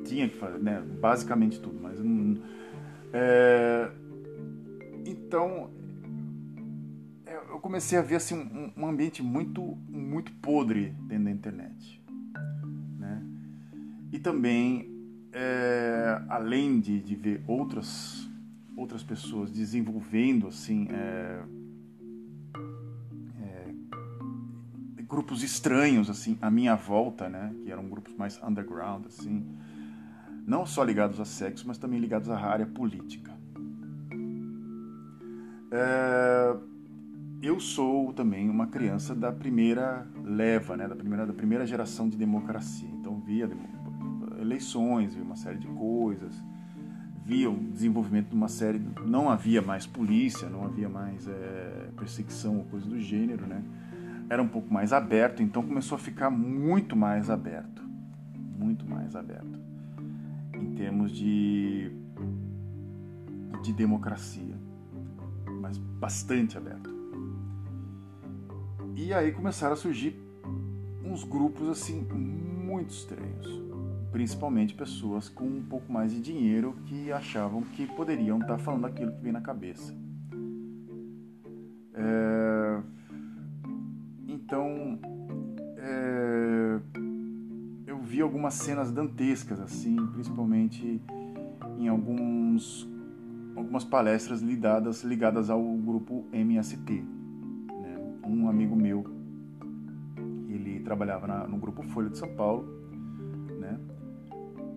tinha 0.04 0.28
que 0.28 0.36
fazer, 0.36 0.58
né? 0.58 0.82
basicamente 1.00 1.60
tudo, 1.60 1.78
mas... 1.80 1.98
É, 3.14 3.90
então 5.04 5.70
eu 7.52 7.60
comecei 7.60 7.98
a 7.98 8.02
ver 8.02 8.16
assim, 8.16 8.34
um, 8.34 8.72
um 8.76 8.86
ambiente 8.86 9.22
muito, 9.22 9.62
muito 9.88 10.32
podre 10.32 10.94
dentro 11.06 11.24
da 11.24 11.30
internet. 11.30 12.02
Né? 12.98 13.22
E 14.10 14.18
também, 14.18 14.90
é, 15.32 16.22
além 16.28 16.80
de, 16.80 17.00
de 17.00 17.14
ver 17.14 17.42
outras, 17.46 18.28
outras 18.76 19.02
pessoas 19.02 19.50
desenvolvendo 19.50 20.48
assim, 20.48 20.88
é, 20.90 21.42
é, 23.38 25.02
grupos 25.02 25.42
estranhos 25.42 26.08
assim 26.08 26.38
à 26.40 26.50
minha 26.50 26.74
volta, 26.74 27.28
né? 27.28 27.54
que 27.62 27.70
eram 27.70 27.86
grupos 27.88 28.14
mais 28.14 28.42
underground, 28.42 29.06
assim, 29.06 29.46
não 30.46 30.66
só 30.66 30.82
ligados 30.82 31.20
a 31.20 31.24
sexo, 31.24 31.66
mas 31.66 31.78
também 31.78 32.00
ligados 32.00 32.28
à 32.28 32.38
área 32.38 32.66
política. 32.66 33.32
É, 35.70 36.56
eu 37.42 37.58
sou 37.58 38.12
também 38.12 38.50
uma 38.50 38.66
criança 38.66 39.14
da 39.14 39.32
primeira 39.32 40.06
leva, 40.22 40.76
né, 40.76 40.86
da 40.86 40.96
primeira 40.96 41.26
da 41.26 41.32
primeira 41.32 41.66
geração 41.66 42.08
de 42.08 42.16
democracia. 42.16 42.88
Então 42.88 43.20
via 43.20 43.48
eleições, 44.40 45.14
via 45.14 45.22
uma 45.22 45.36
série 45.36 45.58
de 45.58 45.68
coisas, 45.68 46.42
via 47.24 47.48
o 47.48 47.56
desenvolvimento 47.56 48.28
de 48.28 48.36
uma 48.36 48.48
série. 48.48 48.80
Não 49.06 49.30
havia 49.30 49.62
mais 49.62 49.86
polícia, 49.86 50.48
não 50.48 50.64
havia 50.64 50.88
mais 50.88 51.26
é, 51.26 51.88
perseguição 51.96 52.58
ou 52.58 52.64
coisa 52.64 52.86
do 52.86 52.98
gênero, 53.00 53.46
né? 53.46 53.62
Era 54.28 54.42
um 54.42 54.48
pouco 54.48 54.72
mais 54.72 54.92
aberto, 54.92 55.42
então 55.42 55.62
começou 55.62 55.96
a 55.96 55.98
ficar 55.98 56.30
muito 56.30 56.96
mais 56.96 57.28
aberto, 57.28 57.82
muito 58.58 58.86
mais 58.86 59.14
aberto 59.14 59.71
em 60.62 60.74
termos 60.74 61.10
de 61.12 61.90
de 63.62 63.72
democracia, 63.72 64.56
mas 65.60 65.78
bastante 65.78 66.58
aberto. 66.58 66.90
E 68.96 69.14
aí 69.14 69.30
começaram 69.30 69.74
a 69.74 69.76
surgir 69.76 70.20
uns 71.04 71.22
grupos 71.22 71.68
assim 71.68 72.00
muito 72.02 72.90
estranhos, 72.90 73.46
principalmente 74.10 74.74
pessoas 74.74 75.28
com 75.28 75.44
um 75.44 75.62
pouco 75.62 75.92
mais 75.92 76.12
de 76.12 76.20
dinheiro 76.20 76.76
que 76.86 77.12
achavam 77.12 77.62
que 77.62 77.86
poderiam 77.86 78.40
estar 78.40 78.58
falando 78.58 78.86
aquilo 78.86 79.12
que 79.12 79.22
vem 79.22 79.32
na 79.32 79.40
cabeça. 79.40 79.94
Algumas 88.42 88.54
cenas 88.54 88.90
dantescas 88.90 89.60
assim, 89.60 89.96
principalmente 90.08 91.00
em 91.78 91.88
alguns 91.88 92.88
algumas 93.54 93.84
palestras 93.84 94.40
ligadas 94.40 95.04
ligadas 95.04 95.48
ao 95.48 95.62
grupo 95.62 96.26
MST 96.32 97.04
um 98.32 98.48
amigo 98.48 98.74
meu, 98.74 99.04
ele 100.48 100.80
trabalhava 100.80 101.26
na, 101.26 101.46
no 101.46 101.58
grupo 101.58 101.82
Folha 101.82 102.08
de 102.08 102.18
São 102.18 102.34
Paulo, 102.34 102.64
né? 103.60 103.78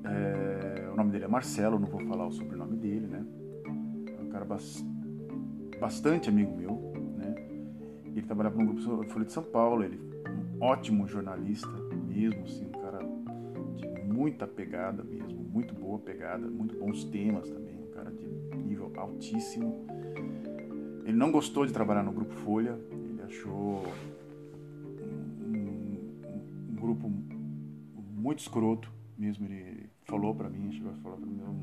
É, 0.03 0.89
o 0.91 0.95
nome 0.95 1.11
dele 1.11 1.25
é 1.25 1.27
Marcelo, 1.27 1.79
não 1.79 1.87
vou 1.87 2.01
falar 2.01 2.27
o 2.27 2.31
sobrenome 2.31 2.75
dele, 2.75 3.07
né? 3.07 3.25
É 4.19 4.21
um 4.21 4.29
cara 4.29 4.45
bas, 4.45 4.85
bastante 5.79 6.29
amigo 6.29 6.55
meu, 6.55 6.93
né? 7.17 7.33
Ele 8.05 8.21
trabalhava 8.21 8.57
no 8.57 8.73
grupo 8.73 9.03
Folha 9.09 9.25
de 9.25 9.31
São 9.31 9.43
Paulo, 9.43 9.83
ele 9.83 9.99
um 10.57 10.63
ótimo 10.63 11.07
jornalista 11.07 11.71
mesmo, 12.07 12.43
assim, 12.43 12.67
muita 14.25 14.47
pegada 14.47 15.03
mesmo, 15.03 15.37
muito 15.53 15.71
boa 15.75 15.99
pegada, 15.99 16.47
muito 16.47 16.75
bons 16.75 17.03
temas 17.03 17.47
também, 17.47 17.75
um 17.75 17.91
cara 17.91 18.09
de 18.09 18.25
nível 18.57 18.91
altíssimo. 18.97 19.85
Ele 21.05 21.15
não 21.15 21.31
gostou 21.31 21.63
de 21.63 21.71
trabalhar 21.71 22.01
no 22.01 22.11
grupo 22.11 22.33
Folha, 22.37 22.75
achou 23.23 23.83
um, 24.99 25.55
um, 25.55 26.71
um 26.71 26.75
grupo 26.75 27.07
muito 28.15 28.39
escroto 28.39 28.91
mesmo. 29.15 29.45
Ele 29.45 29.87
falou 30.05 30.33
para 30.33 30.49
mim, 30.49 30.71
chegou 30.71 30.91
a 30.91 30.95
falar 30.95 31.17
para 31.17 31.27
mim, 31.27 31.39
eu 31.41 31.55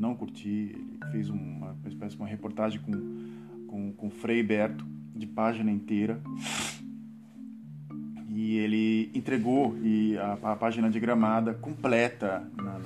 não 0.00 0.16
curti. 0.16 0.74
Ele 0.74 0.98
fez 1.12 1.30
uma, 1.30 1.70
uma 1.70 1.88
espécie 1.88 2.16
de 2.16 2.20
uma 2.20 2.28
reportagem 2.28 2.80
com, 2.80 3.68
com, 3.68 3.92
com 3.92 4.10
Frei 4.10 4.42
Berto, 4.42 4.84
de 5.14 5.28
página 5.28 5.70
inteira. 5.70 6.20
E 8.48 8.56
ele 8.56 9.10
entregou 9.14 9.76
e 9.82 10.16
a, 10.16 10.38
a 10.52 10.56
página 10.56 10.88
diagramada 10.88 11.52
completa 11.52 12.50
na, 12.56 12.80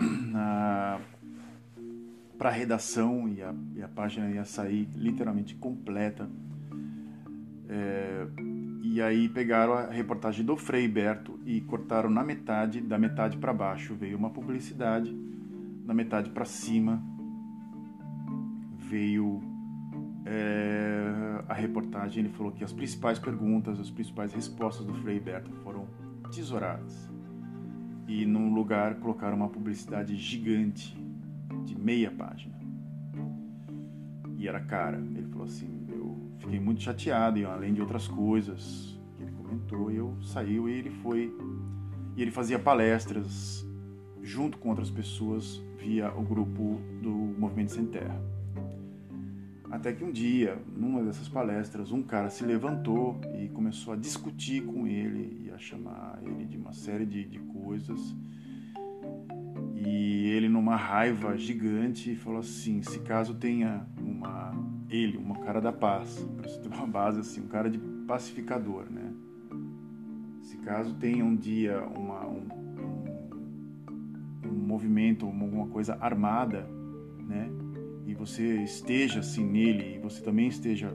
na, 0.00 0.98
para 2.38 2.48
a 2.48 2.52
redação 2.52 3.28
e 3.28 3.42
a, 3.42 3.54
e 3.76 3.82
a 3.82 3.88
página 3.88 4.30
ia 4.30 4.46
sair 4.46 4.88
literalmente 4.96 5.54
completa. 5.56 6.26
É, 7.68 8.26
E 8.82 9.02
aí 9.02 9.28
pegaram 9.28 9.74
a 9.74 9.90
reportagem 9.90 10.42
do 10.42 10.56
Frei 10.56 10.88
Berto 10.88 11.38
e 11.44 11.60
cortaram 11.60 12.08
na 12.08 12.24
metade, 12.24 12.80
da 12.80 12.96
metade 12.96 13.36
para 13.36 13.52
baixo 13.52 13.94
veio 13.94 14.16
uma 14.16 14.30
publicidade, 14.30 15.14
da 15.84 15.92
metade 15.92 16.30
para 16.30 16.46
cima 16.46 17.02
veio 18.88 19.42
é, 20.28 21.42
a 21.48 21.54
reportagem. 21.54 22.24
Ele 22.24 22.32
falou 22.34 22.52
que 22.52 22.62
as 22.62 22.72
principais 22.72 23.18
perguntas, 23.18 23.80
as 23.80 23.90
principais 23.90 24.32
respostas 24.32 24.86
do 24.86 24.94
Frei 24.94 25.18
Berto 25.18 25.50
foram 25.62 25.86
tesouradas. 26.30 27.10
E 28.06 28.24
num 28.24 28.52
lugar 28.54 28.96
colocaram 28.96 29.36
uma 29.36 29.48
publicidade 29.48 30.16
gigante 30.16 30.96
de 31.64 31.78
meia 31.78 32.10
página. 32.10 32.56
E 34.36 34.46
era 34.46 34.60
cara. 34.60 34.98
Ele 34.98 35.26
falou 35.28 35.44
assim: 35.44 35.78
fiquei 36.38 36.60
muito 36.60 36.82
chateado, 36.82 37.38
e 37.38 37.44
além 37.44 37.74
de 37.74 37.80
outras 37.80 38.08
coisas 38.08 38.98
que 39.16 39.22
ele 39.22 39.32
comentou, 39.32 39.90
eu 39.90 40.16
saiu 40.22 40.68
e 40.68 40.72
ele 40.72 40.90
foi 41.02 41.32
e 42.16 42.22
ele 42.22 42.30
fazia 42.30 42.58
palestras 42.58 43.64
junto 44.22 44.58
com 44.58 44.70
outras 44.70 44.90
pessoas 44.90 45.62
via 45.78 46.12
o 46.12 46.22
grupo 46.22 46.80
do 47.00 47.10
Movimento 47.10 47.72
Sem 47.72 47.86
Terra. 47.86 48.20
Até 49.70 49.92
que 49.92 50.02
um 50.02 50.10
dia, 50.10 50.58
numa 50.74 51.02
dessas 51.02 51.28
palestras, 51.28 51.92
um 51.92 52.02
cara 52.02 52.30
se 52.30 52.44
levantou 52.44 53.20
e 53.38 53.48
começou 53.48 53.92
a 53.92 53.96
discutir 53.96 54.64
com 54.64 54.86
ele 54.86 55.44
e 55.44 55.50
a 55.50 55.58
chamar 55.58 56.18
ele 56.22 56.46
de 56.46 56.56
uma 56.56 56.72
série 56.72 57.04
de, 57.04 57.24
de 57.24 57.38
coisas. 57.38 58.16
E 59.74 60.26
ele, 60.28 60.48
numa 60.48 60.74
raiva 60.74 61.36
gigante, 61.36 62.16
falou 62.16 62.40
assim: 62.40 62.82
se 62.82 63.00
caso 63.00 63.34
tenha 63.34 63.86
uma 64.00 64.52
ele, 64.88 65.18
um 65.18 65.34
cara 65.34 65.60
da 65.60 65.72
paz, 65.72 66.26
para 66.36 66.48
você 66.48 66.60
ter 66.60 66.68
uma 66.68 66.86
base 66.86 67.20
assim, 67.20 67.42
um 67.42 67.48
cara 67.48 67.70
de 67.70 67.78
pacificador, 67.78 68.90
né? 68.90 69.12
Se 70.40 70.56
caso 70.58 70.94
tenha 70.94 71.22
um 71.22 71.36
dia 71.36 71.82
uma, 71.84 72.26
um, 72.26 72.48
um, 74.44 74.48
um 74.48 74.66
movimento, 74.66 75.26
alguma 75.26 75.66
coisa 75.66 75.98
armada, 76.00 76.66
né? 77.18 77.50
E 78.08 78.14
você 78.14 78.62
esteja 78.62 79.20
assim 79.20 79.44
nele 79.44 79.96
e 79.96 79.98
você 79.98 80.20
também 80.20 80.48
esteja, 80.48 80.92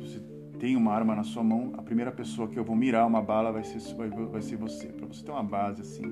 você 0.00 0.20
tem 0.58 0.74
uma 0.74 0.92
arma 0.92 1.14
na 1.14 1.22
sua 1.22 1.44
mão, 1.44 1.74
a 1.76 1.82
primeira 1.82 2.10
pessoa 2.10 2.48
que 2.48 2.58
eu 2.58 2.64
vou 2.64 2.74
mirar 2.74 3.06
uma 3.06 3.22
bala 3.22 3.52
vai 3.52 3.62
ser 3.62 3.78
vai, 3.94 4.08
vai 4.08 4.42
ser 4.42 4.56
você, 4.56 4.88
para 4.88 5.06
você 5.06 5.24
ter 5.24 5.30
uma 5.30 5.44
base 5.44 5.82
assim 5.82 6.02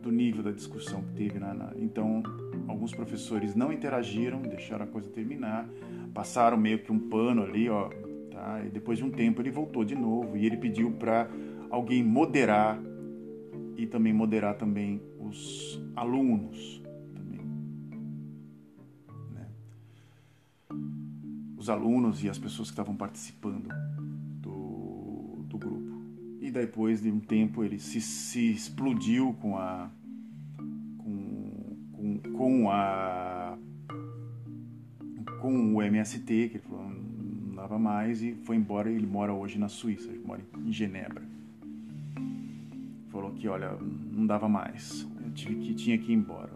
do 0.00 0.10
nível 0.10 0.42
da 0.42 0.52
discussão 0.52 1.02
que 1.02 1.12
teve 1.14 1.38
na, 1.40 1.52
na 1.52 1.72
então 1.76 2.22
alguns 2.68 2.94
professores 2.94 3.54
não 3.54 3.72
interagiram, 3.72 4.40
deixaram 4.40 4.84
a 4.84 4.88
coisa 4.88 5.10
terminar 5.10 5.68
passaram 6.16 6.56
meio 6.56 6.78
que 6.78 6.90
um 6.90 6.98
pano 6.98 7.42
ali, 7.42 7.68
ó, 7.68 7.90
tá? 8.30 8.62
E 8.64 8.70
depois 8.70 8.96
de 8.96 9.04
um 9.04 9.10
tempo 9.10 9.42
ele 9.42 9.50
voltou 9.50 9.84
de 9.84 9.94
novo 9.94 10.34
e 10.34 10.46
ele 10.46 10.56
pediu 10.56 10.90
para 10.92 11.28
alguém 11.68 12.02
moderar 12.02 12.80
e 13.76 13.86
também 13.86 14.14
moderar 14.14 14.54
também 14.54 14.98
os 15.20 15.78
alunos 15.94 16.82
Os 21.66 21.70
alunos 21.70 22.22
e 22.22 22.28
as 22.28 22.38
pessoas 22.38 22.68
que 22.68 22.74
estavam 22.74 22.94
participando 22.94 23.74
do, 24.40 25.44
do 25.48 25.58
grupo. 25.58 26.00
E 26.40 26.48
depois 26.48 27.02
de 27.02 27.10
um 27.10 27.18
tempo 27.18 27.64
ele 27.64 27.80
se, 27.80 28.00
se 28.00 28.52
explodiu 28.52 29.36
com 29.40 29.58
a 29.58 29.90
com, 30.96 31.88
com, 31.90 32.18
com 32.36 32.70
a 32.70 33.58
com 35.40 35.74
o 35.74 35.82
MST, 35.82 36.24
que 36.24 36.58
ele 36.58 36.58
falou 36.60 36.88
não 36.88 37.56
dava 37.56 37.76
mais 37.80 38.22
e 38.22 38.34
foi 38.44 38.54
embora. 38.54 38.88
Ele 38.88 39.04
mora 39.04 39.32
hoje 39.32 39.58
na 39.58 39.68
Suíça, 39.68 40.08
ele 40.08 40.22
mora 40.24 40.40
em 40.64 40.72
Genebra. 40.72 41.24
Falou 43.08 43.32
que, 43.32 43.48
olha, 43.48 43.76
não 44.12 44.24
dava 44.24 44.48
mais, 44.48 45.04
eu 45.20 45.32
tive 45.32 45.56
que, 45.56 45.74
tinha 45.74 45.98
que 45.98 46.12
ir 46.12 46.14
embora. 46.14 46.52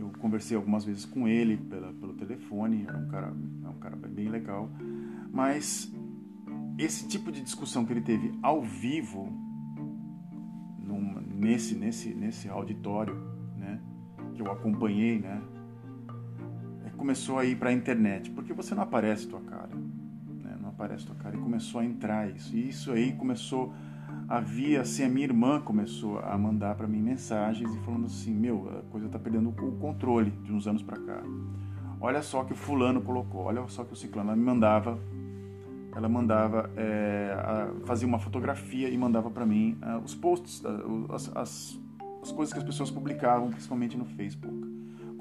Eu 0.00 0.10
conversei 0.18 0.56
algumas 0.56 0.84
vezes 0.84 1.04
com 1.04 1.28
ele 1.28 1.56
pela, 1.56 1.92
pelo 1.92 2.14
telefone, 2.14 2.84
era 2.88 2.98
um 2.98 3.06
cara, 3.06 3.32
é 3.88 3.90
cara 3.90 4.08
bem 4.08 4.28
legal, 4.28 4.70
mas 5.32 5.92
esse 6.78 7.08
tipo 7.08 7.30
de 7.30 7.42
discussão 7.42 7.84
que 7.84 7.92
ele 7.92 8.00
teve 8.00 8.38
ao 8.42 8.62
vivo, 8.62 9.28
num, 10.78 11.20
nesse, 11.20 11.74
nesse, 11.74 12.14
nesse 12.14 12.48
auditório, 12.48 13.14
né, 13.56 13.80
que 14.34 14.42
eu 14.42 14.50
acompanhei, 14.50 15.18
né, 15.18 15.42
começou 17.02 17.36
a 17.36 17.44
ir 17.44 17.56
para 17.56 17.70
a 17.70 17.72
internet, 17.72 18.30
porque 18.30 18.52
você 18.52 18.76
não 18.76 18.84
aparece 18.84 19.26
tua 19.26 19.40
cara, 19.40 19.74
né? 19.74 20.56
não 20.62 20.68
aparece 20.68 21.04
tua 21.04 21.16
cara, 21.16 21.34
e 21.34 21.40
começou 21.40 21.80
a 21.80 21.84
entrar 21.84 22.30
isso, 22.30 22.56
e 22.56 22.68
isso 22.68 22.92
aí 22.92 23.12
começou 23.14 23.74
a 24.28 24.38
vir, 24.38 24.78
assim, 24.78 25.02
a 25.02 25.08
minha 25.08 25.26
irmã 25.26 25.60
começou 25.60 26.20
a 26.20 26.38
mandar 26.38 26.76
para 26.76 26.86
mim 26.86 27.02
mensagens 27.02 27.74
e 27.74 27.78
falando 27.80 28.06
assim, 28.06 28.32
meu, 28.32 28.68
a 28.78 28.82
coisa 28.90 29.08
tá 29.08 29.18
perdendo 29.18 29.48
o 29.48 29.78
controle 29.80 30.30
de 30.30 30.52
uns 30.52 30.68
anos 30.68 30.80
para 30.80 30.96
cá, 30.96 31.22
olha 32.02 32.22
só 32.22 32.44
que 32.44 32.52
o 32.52 32.56
fulano 32.56 33.00
colocou, 33.00 33.44
olha 33.44 33.66
só 33.68 33.84
que 33.84 33.92
o 33.92 33.96
ciclano, 33.96 34.30
ela 34.30 34.36
me 34.36 34.44
mandava, 34.44 34.98
ela 35.94 36.08
mandava, 36.08 36.70
é, 36.76 37.34
fazia 37.84 38.06
uma 38.06 38.18
fotografia 38.18 38.88
e 38.88 38.98
mandava 38.98 39.30
para 39.30 39.46
mim 39.46 39.78
uh, 39.82 40.02
os 40.04 40.14
posts, 40.14 40.62
uh, 40.62 41.12
as, 41.12 41.30
as, 41.34 41.80
as 42.22 42.32
coisas 42.32 42.52
que 42.52 42.58
as 42.58 42.64
pessoas 42.64 42.90
publicavam, 42.90 43.50
principalmente 43.50 43.96
no 43.96 44.04
Facebook 44.04 44.72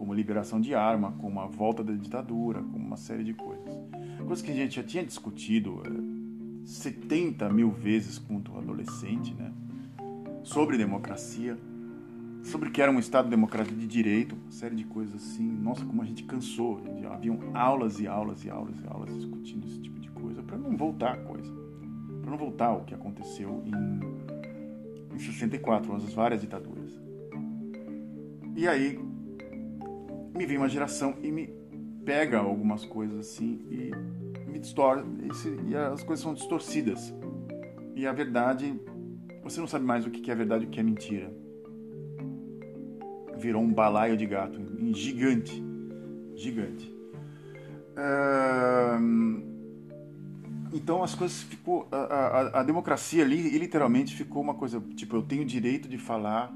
como 0.01 0.15
liberação 0.15 0.59
de 0.59 0.73
arma, 0.73 1.11
como 1.19 1.39
a 1.39 1.45
volta 1.45 1.83
da 1.83 1.93
ditadura, 1.93 2.59
como 2.59 2.83
uma 2.83 2.97
série 2.97 3.23
de 3.23 3.35
coisas. 3.35 3.77
Coisas 4.17 4.41
que 4.41 4.49
a 4.49 4.55
gente 4.55 4.77
já 4.77 4.83
tinha 4.83 5.05
discutido 5.05 5.83
é, 5.85 6.65
70 6.65 7.47
mil 7.49 7.69
vezes 7.69 8.17
quanto 8.17 8.57
adolescente, 8.57 9.31
né? 9.35 9.53
Sobre 10.43 10.75
democracia, 10.75 11.55
sobre 12.43 12.69
que 12.69 12.81
era 12.81 12.91
um 12.91 12.99
Estado 12.99 13.29
democrático 13.29 13.75
de 13.75 13.87
direito, 13.87 14.35
uma 14.35 14.51
série 14.51 14.75
de 14.75 14.83
coisas 14.83 15.15
assim. 15.15 15.47
Nossa, 15.47 15.85
como 15.85 16.01
a 16.01 16.05
gente 16.05 16.23
cansou. 16.23 16.81
Haviam 17.11 17.39
aulas 17.53 17.99
e 17.99 18.07
aulas 18.07 18.43
e 18.43 18.49
aulas 18.49 18.75
e 18.79 18.87
aulas 18.87 19.13
discutindo 19.15 19.67
esse 19.67 19.79
tipo 19.79 19.99
de 19.99 20.09
coisa, 20.09 20.41
para 20.41 20.57
não 20.57 20.75
voltar 20.75 21.13
a 21.13 21.17
coisa. 21.17 21.51
Para 22.21 22.31
não 22.31 22.37
voltar 22.37 22.67
ao 22.67 22.83
que 22.83 22.93
aconteceu 22.93 23.63
em, 23.65 25.15
em 25.15 25.19
64, 25.19 25.95
as 25.95 26.13
várias 26.13 26.41
ditaduras. 26.41 26.91
E 28.55 28.67
aí, 28.67 28.99
me 30.35 30.45
vem 30.45 30.57
uma 30.57 30.69
geração 30.69 31.15
e 31.21 31.31
me 31.31 31.53
pega 32.05 32.39
algumas 32.39 32.85
coisas 32.85 33.19
assim 33.19 33.61
e 33.69 33.91
me 34.49 34.59
distorce 34.59 35.05
e 35.67 35.75
as 35.75 36.03
coisas 36.03 36.23
são 36.23 36.33
distorcidas 36.33 37.13
e 37.95 38.07
a 38.07 38.11
verdade 38.11 38.73
você 39.43 39.59
não 39.59 39.67
sabe 39.67 39.85
mais 39.85 40.05
o 40.05 40.09
que 40.09 40.31
é 40.31 40.35
verdade 40.35 40.65
e 40.65 40.67
o 40.67 40.69
que 40.69 40.79
é 40.79 40.83
mentira 40.83 41.31
virou 43.41 43.61
um 43.61 43.73
balaio 43.73 44.15
de 44.15 44.25
gato 44.25 44.59
gigante 44.93 45.63
gigante 46.35 46.91
então 50.73 51.03
as 51.03 51.13
coisas 51.13 51.41
ficou 51.43 51.87
a, 51.91 51.97
a, 51.97 52.59
a 52.61 52.63
democracia 52.63 53.23
ali 53.23 53.57
literalmente 53.57 54.15
ficou 54.15 54.41
uma 54.41 54.53
coisa 54.53 54.79
tipo 54.95 55.15
eu 55.15 55.23
tenho 55.23 55.41
o 55.41 55.45
direito 55.45 55.89
de 55.89 55.97
falar 55.97 56.53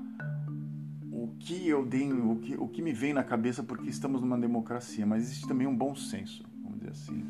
que 1.46 1.68
eu 1.68 1.86
tenho, 1.86 2.32
o 2.32 2.40
que, 2.40 2.56
o 2.56 2.68
que 2.68 2.82
me 2.82 2.92
vem 2.92 3.14
na 3.14 3.24
cabeça 3.24 3.62
porque 3.62 3.88
estamos 3.88 4.20
numa 4.20 4.38
democracia, 4.38 5.06
mas 5.06 5.24
existe 5.24 5.48
também 5.48 5.68
um 5.68 5.76
bom 5.76 5.96
senso, 5.96 6.44
vamos 6.64 6.80
dizer 6.80 6.92
assim. 6.92 7.24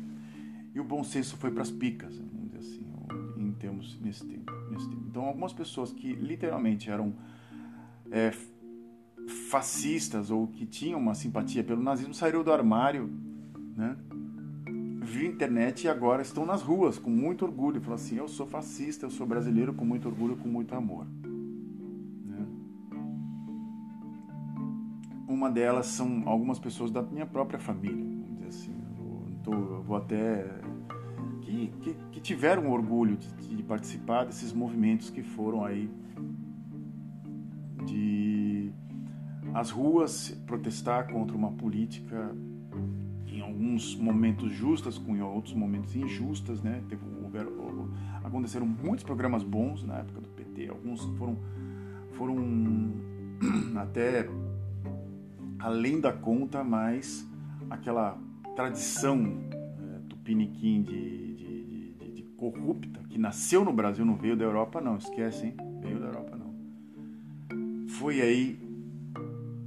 E 0.74 0.80
o 0.80 0.84
bom 0.84 1.04
senso 1.04 1.36
foi 1.36 1.50
para 1.50 1.62
as 1.62 1.70
picas, 1.70 2.16
vamos 2.18 2.50
dizer 2.50 2.58
assim, 2.58 2.86
em 3.36 3.52
termos 3.52 4.00
nesse 4.00 4.24
tempo, 4.24 4.50
nesse 4.70 4.88
tempo. 4.88 5.04
Então, 5.06 5.24
algumas 5.24 5.52
pessoas 5.52 5.92
que 5.92 6.14
literalmente 6.14 6.90
eram 6.90 7.14
é, 8.10 8.32
fascistas 9.56 10.30
ou 10.30 10.46
que 10.48 10.66
tinham 10.66 11.00
uma 11.00 11.14
simpatia 11.14 11.64
pelo 11.64 11.82
nazismo 11.82 12.12
saíram 12.12 12.44
do 12.44 12.52
armário, 12.52 13.10
né? 13.74 13.96
Viu 15.00 15.30
internet 15.30 15.84
e 15.84 15.88
agora 15.88 16.20
estão 16.20 16.44
nas 16.44 16.60
ruas 16.60 16.98
com 16.98 17.08
muito 17.08 17.44
orgulho. 17.46 17.80
Falam 17.80 17.94
assim: 17.94 18.16
eu 18.16 18.28
sou 18.28 18.46
fascista, 18.46 19.06
eu 19.06 19.10
sou 19.10 19.26
brasileiro 19.26 19.72
com 19.72 19.84
muito 19.84 20.08
orgulho, 20.08 20.36
com 20.36 20.48
muito 20.48 20.74
amor. 20.74 21.06
Uma 25.26 25.50
delas 25.50 25.86
são 25.86 26.22
algumas 26.26 26.58
pessoas 26.58 26.90
da 26.90 27.02
minha 27.02 27.26
própria 27.26 27.58
família, 27.58 28.04
vamos 28.04 28.34
dizer 28.34 28.46
assim. 28.48 28.74
Eu, 28.98 29.38
tô, 29.42 29.52
eu 29.52 29.82
vou 29.82 29.96
até. 29.96 30.46
Que, 31.40 31.72
que, 31.80 31.96
que 32.12 32.20
tiveram 32.20 32.70
orgulho 32.70 33.16
de, 33.16 33.56
de, 33.56 33.62
participar 33.62 34.24
desses 34.24 34.52
movimentos 34.52 35.10
que 35.10 35.22
foram 35.22 35.64
aí 35.64 35.88
de 37.86 38.35
as 39.56 39.70
ruas 39.70 40.28
protestar 40.46 41.10
contra 41.10 41.34
uma 41.34 41.50
política 41.50 42.30
em 43.26 43.40
alguns 43.40 43.96
momentos 43.96 44.52
justas, 44.52 44.98
com 44.98 45.18
outros 45.22 45.54
momentos 45.54 45.96
injustas, 45.96 46.62
né? 46.62 46.82
Teve, 46.90 47.02
houver, 47.22 47.46
aconteceram 48.22 48.66
muitos 48.66 49.02
programas 49.02 49.42
bons 49.42 49.82
na 49.82 49.96
época 49.96 50.20
do 50.20 50.28
PT, 50.28 50.68
alguns 50.68 51.02
foram 51.16 51.38
foram 52.12 52.36
até 53.80 54.28
além 55.58 56.00
da 56.00 56.12
conta, 56.12 56.62
mas 56.62 57.26
aquela 57.70 58.18
tradição 58.54 59.38
é, 59.56 60.00
tupiniquim 60.06 60.82
de, 60.82 61.34
de, 61.34 61.92
de, 61.94 62.12
de, 62.12 62.22
corrupta, 62.36 63.00
que 63.08 63.18
nasceu 63.18 63.64
no 63.64 63.72
Brasil, 63.72 64.04
não 64.04 64.16
veio 64.16 64.36
da 64.36 64.44
Europa, 64.44 64.82
não, 64.82 64.98
esquece, 64.98 65.46
hein? 65.46 65.56
Veio 65.80 65.98
da 65.98 66.06
Europa, 66.06 66.36
não. 66.36 67.88
Foi 67.88 68.20
aí, 68.20 68.65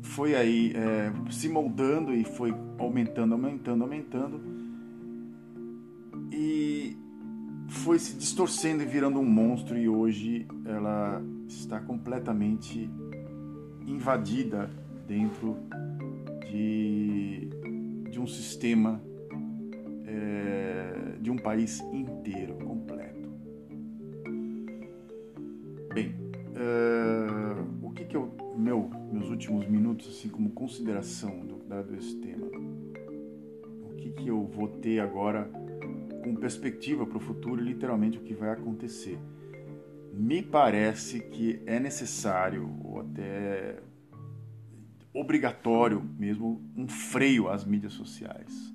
foi 0.10 0.36
aí 0.36 0.74
é, 0.76 1.32
se 1.32 1.48
moldando 1.48 2.14
e 2.14 2.24
foi 2.24 2.54
aumentando, 2.78 3.34
aumentando, 3.34 3.84
aumentando. 3.84 4.42
E 6.32 6.98
foi 7.68 8.00
se 8.00 8.18
distorcendo 8.18 8.82
e 8.82 8.86
virando 8.86 9.20
um 9.20 9.26
monstro, 9.26 9.78
e 9.78 9.88
hoje 9.88 10.48
ela 10.66 11.22
está 11.48 11.80
completamente 11.80 12.90
invadida 13.86 14.70
dentro 15.08 15.58
de, 16.50 17.50
de 18.10 18.20
um 18.20 18.28
sistema 18.28 19.02
é, 20.06 21.18
de 21.22 21.30
um 21.30 21.38
país 21.38 21.82
inteiro, 21.94 22.58
meu, 28.60 28.90
meus 29.12 29.30
últimos 29.30 29.66
minutos, 29.66 30.08
assim 30.10 30.28
como 30.30 30.50
consideração 30.52 31.46
do, 31.46 31.60
dado 31.68 31.96
esse 31.96 32.16
tema, 32.18 32.46
o 32.46 33.96
que, 33.96 34.12
que 34.12 34.28
eu 34.28 34.46
vou 34.46 34.68
ter 34.68 35.00
agora 35.00 35.50
com 36.24 36.36
perspectiva 36.36 37.06
para 37.06 37.18
o 37.18 37.22
futuro, 37.22 37.62
literalmente 37.62 38.18
o 38.18 38.22
que 38.22 38.34
vai 38.34 38.52
acontecer. 38.52 39.18
Me 40.14 40.42
parece 40.44 41.22
que 41.22 41.62
é 41.66 41.80
necessário, 41.80 42.70
ou 42.84 43.00
até 43.00 43.82
obrigatório 45.14 46.02
mesmo, 46.18 46.62
um 46.76 46.88
freio 46.88 47.50
às 47.50 47.64
mídias 47.64 47.94
sociais. 47.94 48.72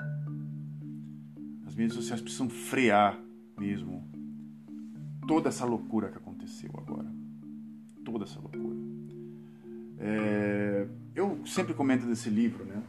As 1.66 1.74
mídias 1.74 1.94
sociais 1.94 2.22
precisam 2.22 2.48
frear 2.48 3.20
mesmo 3.58 4.08
toda 5.28 5.48
essa 5.48 5.64
loucura 5.64 6.08
que 6.08 6.16
aconteceu 6.18 6.70
agora. 6.76 7.12
Toda 8.04 8.24
essa 8.24 8.40
loucura. 8.40 8.76
É, 9.98 10.86
eu 11.14 11.40
sempre 11.46 11.74
comento 11.74 12.06
desse 12.06 12.28
livro, 12.28 12.64
né? 12.64 12.82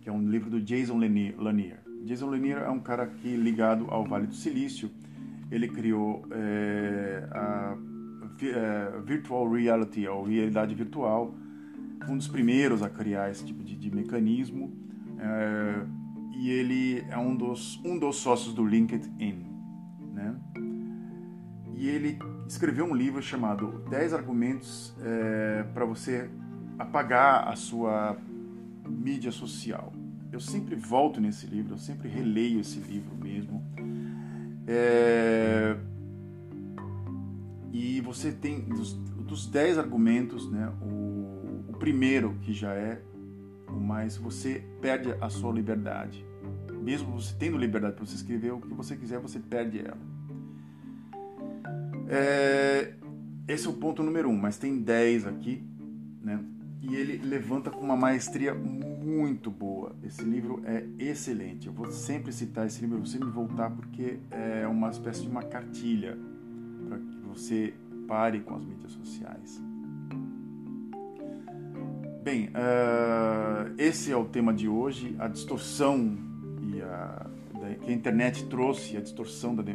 Que 0.00 0.08
é 0.08 0.12
um 0.12 0.28
livro 0.28 0.50
do 0.50 0.60
Jason 0.60 0.98
Lanier. 0.98 1.80
Jason 2.04 2.28
Lanier 2.28 2.58
é 2.58 2.70
um 2.70 2.80
cara 2.80 3.06
que 3.06 3.34
ligado 3.36 3.86
ao 3.88 4.04
Vale 4.04 4.26
do 4.26 4.34
Silício. 4.34 4.90
Ele 5.50 5.68
criou 5.68 6.26
é, 6.30 7.26
a, 7.30 7.76
a 7.76 8.44
é, 8.44 9.00
Virtual 9.00 9.50
Reality, 9.50 10.06
ou 10.06 10.24
realidade 10.24 10.74
virtual. 10.74 11.34
Um 12.08 12.16
dos 12.16 12.28
primeiros 12.28 12.82
a 12.82 12.90
criar 12.90 13.30
esse 13.30 13.44
tipo 13.44 13.62
de, 13.64 13.76
de 13.76 13.94
mecanismo. 13.94 14.76
É, 15.18 15.86
e 16.36 16.50
ele 16.50 17.04
é 17.08 17.16
um 17.16 17.34
dos, 17.34 17.80
um 17.84 17.98
dos 17.98 18.16
sócios 18.16 18.54
do 18.54 18.66
LinkedIn. 18.66 19.46
Né? 20.12 20.36
E 21.76 21.88
ele 21.88 22.18
escreveu 22.46 22.84
um 22.84 22.94
livro 22.94 23.22
chamado 23.22 23.84
10 23.90 24.14
argumentos 24.14 24.94
é, 25.00 25.64
para 25.74 25.84
você 25.84 26.30
apagar 26.78 27.48
a 27.48 27.56
sua 27.56 28.16
mídia 28.86 29.30
social. 29.32 29.92
Eu 30.32 30.40
sempre 30.40 30.74
volto 30.74 31.20
nesse 31.20 31.46
livro, 31.46 31.74
eu 31.74 31.78
sempre 31.78 32.08
releio 32.08 32.60
esse 32.60 32.78
livro 32.78 33.14
mesmo. 33.16 33.62
É, 34.66 35.76
e 37.72 38.00
você 38.00 38.32
tem 38.32 38.60
dos, 38.60 38.94
dos 38.94 39.46
10 39.46 39.78
argumentos, 39.78 40.50
né, 40.50 40.72
o, 40.80 41.64
o 41.68 41.76
primeiro 41.78 42.36
que 42.40 42.52
já 42.52 42.72
é 42.72 43.00
mas 43.74 44.16
você 44.16 44.64
perde 44.80 45.14
a 45.20 45.28
sua 45.28 45.52
liberdade. 45.52 46.24
Mesmo 46.82 47.12
você 47.20 47.34
tendo 47.38 47.56
liberdade 47.56 47.96
para 47.96 48.04
você 48.04 48.14
escrever 48.14 48.52
o 48.52 48.60
que 48.60 48.74
você 48.74 48.96
quiser, 48.96 49.18
você 49.18 49.38
perde 49.38 49.80
ela. 49.80 50.13
É, 52.08 52.94
esse 53.48 53.66
é 53.66 53.70
o 53.70 53.74
ponto 53.74 54.02
número 54.02 54.28
um, 54.28 54.36
mas 54.36 54.56
tem 54.56 54.78
10 54.78 55.26
aqui, 55.26 55.62
né? 56.22 56.42
E 56.80 56.94
ele 56.94 57.16
levanta 57.26 57.70
com 57.70 57.80
uma 57.80 57.96
maestria 57.96 58.54
muito 58.54 59.50
boa. 59.50 59.94
Esse 60.02 60.22
livro 60.22 60.62
é 60.64 60.84
excelente. 60.98 61.66
Eu 61.66 61.72
vou 61.72 61.90
sempre 61.90 62.32
citar 62.32 62.66
esse 62.66 62.80
livro, 62.80 62.96
eu 62.96 63.00
vou 63.00 63.10
sempre 63.10 63.28
voltar 63.28 63.70
porque 63.70 64.18
é 64.30 64.66
uma 64.66 64.90
espécie 64.90 65.22
de 65.22 65.28
uma 65.28 65.42
cartilha 65.42 66.18
para 66.88 66.98
que 66.98 67.20
você 67.26 67.74
pare 68.06 68.40
com 68.40 68.54
as 68.54 68.64
mídias 68.64 68.92
sociais. 68.92 69.62
Bem, 72.22 72.48
uh, 72.48 73.74
esse 73.76 74.10
é 74.10 74.16
o 74.16 74.24
tema 74.24 74.52
de 74.54 74.66
hoje, 74.66 75.14
a 75.18 75.28
distorção 75.28 76.16
e 76.62 76.80
a, 76.80 77.26
da, 77.60 77.74
que 77.74 77.90
a 77.90 77.94
internet 77.94 78.46
trouxe, 78.46 78.96
a 78.96 79.00
distorção 79.00 79.54
da, 79.54 79.62
da, 79.62 79.72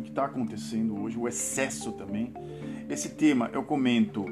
do, 0.00 0.02
que 0.02 0.10
está 0.10 0.24
acontecendo 0.24 1.00
hoje, 1.00 1.18
o 1.18 1.28
excesso 1.28 1.92
também. 1.92 2.32
Esse 2.88 3.10
tema 3.10 3.50
eu 3.52 3.62
comento, 3.62 4.24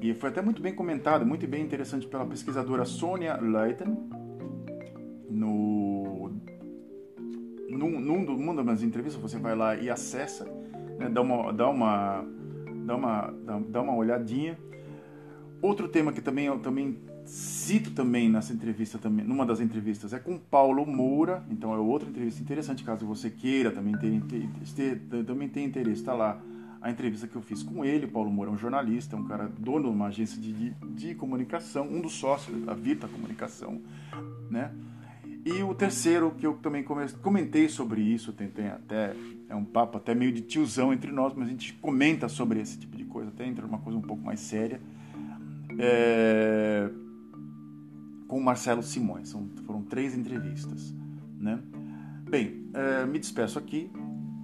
e 0.00 0.14
foi 0.14 0.30
até 0.30 0.40
muito 0.40 0.62
bem 0.62 0.74
comentado, 0.74 1.26
muito 1.26 1.46
bem 1.46 1.62
interessante 1.62 2.06
pela 2.06 2.24
pesquisadora 2.24 2.84
Sonia 2.84 3.36
Leiten, 3.36 3.96
no, 5.28 6.30
num, 7.68 8.00
num, 8.00 8.22
numa 8.22 8.64
das 8.64 8.82
entrevistas, 8.82 9.20
você 9.20 9.38
vai 9.38 9.54
lá 9.54 9.76
e 9.76 9.90
acessa, 9.90 10.44
né, 10.98 11.08
dá, 11.08 11.20
uma, 11.20 11.52
dá, 11.52 11.68
uma, 11.68 12.24
dá, 12.86 12.96
uma, 12.96 13.34
dá, 13.44 13.58
dá 13.58 13.82
uma 13.82 13.94
olhadinha 13.94 14.58
Outro 15.60 15.88
tema 15.88 16.12
que 16.12 16.20
também 16.20 16.46
eu 16.46 16.58
também 16.60 16.98
cito 17.28 17.90
também 17.90 18.28
nessa 18.28 18.52
entrevista 18.52 18.98
também, 18.98 19.24
numa 19.24 19.44
das 19.44 19.60
entrevistas 19.60 20.12
é 20.12 20.18
com 20.18 20.38
Paulo 20.38 20.86
Moura, 20.86 21.44
então 21.50 21.74
é 21.74 21.78
outra 21.78 22.08
entrevista 22.08 22.42
interessante 22.42 22.82
caso 22.82 23.06
você 23.06 23.30
queira 23.30 23.70
também 23.70 23.96
ter, 23.98 24.20
ter 24.74 25.24
também 25.24 25.48
tem 25.48 25.66
interesse, 25.66 26.00
está 26.00 26.14
lá 26.14 26.40
a 26.80 26.90
entrevista 26.90 27.26
que 27.26 27.36
eu 27.36 27.42
fiz 27.42 27.62
com 27.62 27.84
ele, 27.84 28.06
Paulo 28.06 28.30
Moura 28.30 28.50
é 28.50 28.54
um 28.54 28.56
jornalista, 28.56 29.16
um 29.16 29.24
cara 29.24 29.50
dono 29.58 29.88
de 29.88 29.94
uma 29.94 30.06
agência 30.06 30.40
de, 30.40 30.52
de, 30.52 30.70
de 30.94 31.14
comunicação, 31.14 31.86
um 31.88 32.00
dos 32.00 32.12
sócios 32.12 32.64
da 32.64 32.72
Vita 32.72 33.08
Comunicação, 33.08 33.80
né? 34.50 34.72
E 35.44 35.62
o 35.62 35.74
terceiro, 35.74 36.30
que 36.32 36.46
eu 36.46 36.54
também 36.54 36.84
comentei 37.22 37.68
sobre 37.68 38.02
isso, 38.02 38.32
tem, 38.32 38.68
até, 38.68 39.14
é 39.48 39.54
um 39.54 39.64
papo 39.64 39.96
até 39.96 40.14
meio 40.14 40.32
de 40.32 40.42
tiozão 40.42 40.92
entre 40.92 41.10
nós, 41.10 41.32
mas 41.34 41.48
a 41.48 41.50
gente 41.50 41.72
comenta 41.74 42.28
sobre 42.28 42.60
esse 42.60 42.78
tipo 42.78 42.96
de 42.96 43.04
coisa, 43.04 43.30
até 43.30 43.46
entra 43.46 43.64
numa 43.66 43.78
coisa 43.78 43.98
um 43.98 44.02
pouco 44.02 44.22
mais 44.22 44.40
séria, 44.40 44.80
é, 45.78 46.90
com 48.28 48.40
Marcelo 48.40 48.82
Simões. 48.82 49.30
São, 49.30 49.48
foram 49.66 49.82
três 49.82 50.16
entrevistas. 50.16 50.94
Né? 51.36 51.58
Bem, 52.28 52.70
é, 52.74 53.04
me 53.06 53.18
despeço 53.18 53.58
aqui. 53.58 53.90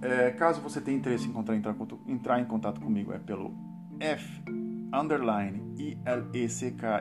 É, 0.01 0.31
caso 0.31 0.59
você 0.59 0.81
tenha 0.81 0.97
interesse 0.97 1.25
em 1.25 1.29
encontrar, 1.29 1.55
entrar, 1.55 1.75
entrar 2.07 2.41
em 2.41 2.45
contato 2.45 2.81
comigo, 2.81 3.13
é 3.13 3.19
pelo 3.19 3.53
f 3.99 4.43
underline 4.93 5.61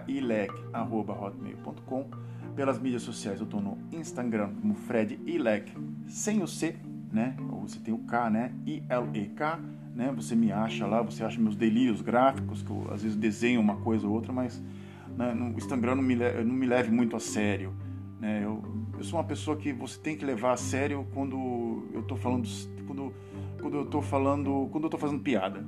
ilek 0.09 0.53
arroba 0.73 1.13
hotmail.com 1.13 2.09
pelas 2.55 2.79
mídias 2.79 3.03
sociais 3.03 3.41
eu 3.41 3.45
estou 3.45 3.61
no 3.61 3.77
Instagram 3.93 4.55
como 4.55 4.75
Fred 4.75 5.21
Ilek 5.27 5.73
sem 6.07 6.43
o 6.43 6.47
C 6.47 6.77
né 7.13 7.37
ou 7.51 7.63
você 7.63 7.79
tem 7.81 7.93
o 7.93 7.99
K 7.99 8.31
né 8.31 8.53
I 8.65 8.83
L 8.89 9.09
E 9.13 9.29
K 9.29 9.61
né? 9.95 10.13
Você 10.17 10.35
me 10.35 10.51
acha 10.51 10.87
lá, 10.87 11.01
você 11.01 11.23
acha 11.25 11.41
meus 11.41 11.55
delírios 11.55 12.03
gráficos, 12.03 12.63
que 12.63 12.71
eu 12.71 12.93
às 12.93 13.03
vezes 13.03 13.17
desenho 13.17 13.61
uma 13.61 13.77
coisa 13.77 14.07
ou 14.07 14.13
outra, 14.13 14.33
mas 14.33 14.61
né, 15.17 15.33
no 15.33 15.57
Instagram 15.57 15.97
não 15.97 16.03
me, 16.03 16.17
não 16.17 16.55
me 16.55 16.67
leve 16.67 16.91
muito 16.91 17.17
a 17.17 17.21
sério. 17.21 17.73
Né? 18.21 18.43
Eu, 18.45 18.63
eu 18.97 19.05
sou 19.05 19.19
uma 19.19 19.25
pessoa 19.25 19.57
que 19.57 19.73
você 19.73 19.99
tem 19.99 20.17
que 20.17 20.25
levar 20.25 20.53
a 20.53 20.57
sério 20.57 21.07
quando 21.13 21.89
eu 21.93 22.01
estou 22.01 22.17
falando, 22.17 22.49
quando, 22.87 23.15
quando 23.61 23.77
eu 23.77 23.83
estou 23.83 24.03
falando, 24.03 24.69
quando 24.73 24.85
eu 24.85 24.91
tô 24.91 24.99
fazendo 24.99 25.21
piada. 25.21 25.65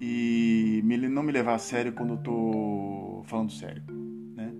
E 0.00 0.82
me, 0.84 0.96
não 1.08 1.22
me 1.22 1.32
levar 1.32 1.54
a 1.54 1.58
sério 1.58 1.92
quando 1.92 2.10
eu 2.10 2.16
estou 2.16 3.24
falando 3.26 3.50
sério. 3.50 3.82
Né? 4.36 4.52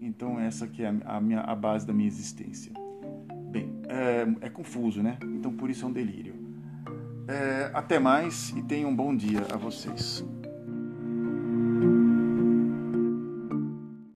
Então 0.00 0.38
essa 0.40 0.66
que 0.66 0.82
é 0.82 0.88
a, 0.88 1.16
a, 1.16 1.20
minha, 1.20 1.40
a 1.40 1.54
base 1.54 1.86
da 1.86 1.92
minha 1.92 2.08
existência. 2.08 2.72
Bem, 3.50 3.72
é, 3.88 4.46
é 4.46 4.50
confuso, 4.50 5.02
né? 5.02 5.18
Então 5.22 5.52
por 5.52 5.70
isso 5.70 5.84
é 5.84 5.88
um 5.88 5.92
delírio. 5.92 6.34
É, 7.28 7.70
até 7.74 7.98
mais 7.98 8.50
e 8.50 8.62
tenham 8.62 8.90
um 8.90 8.96
bom 8.96 9.14
dia 9.14 9.46
a 9.52 9.56
vocês. 9.56 10.24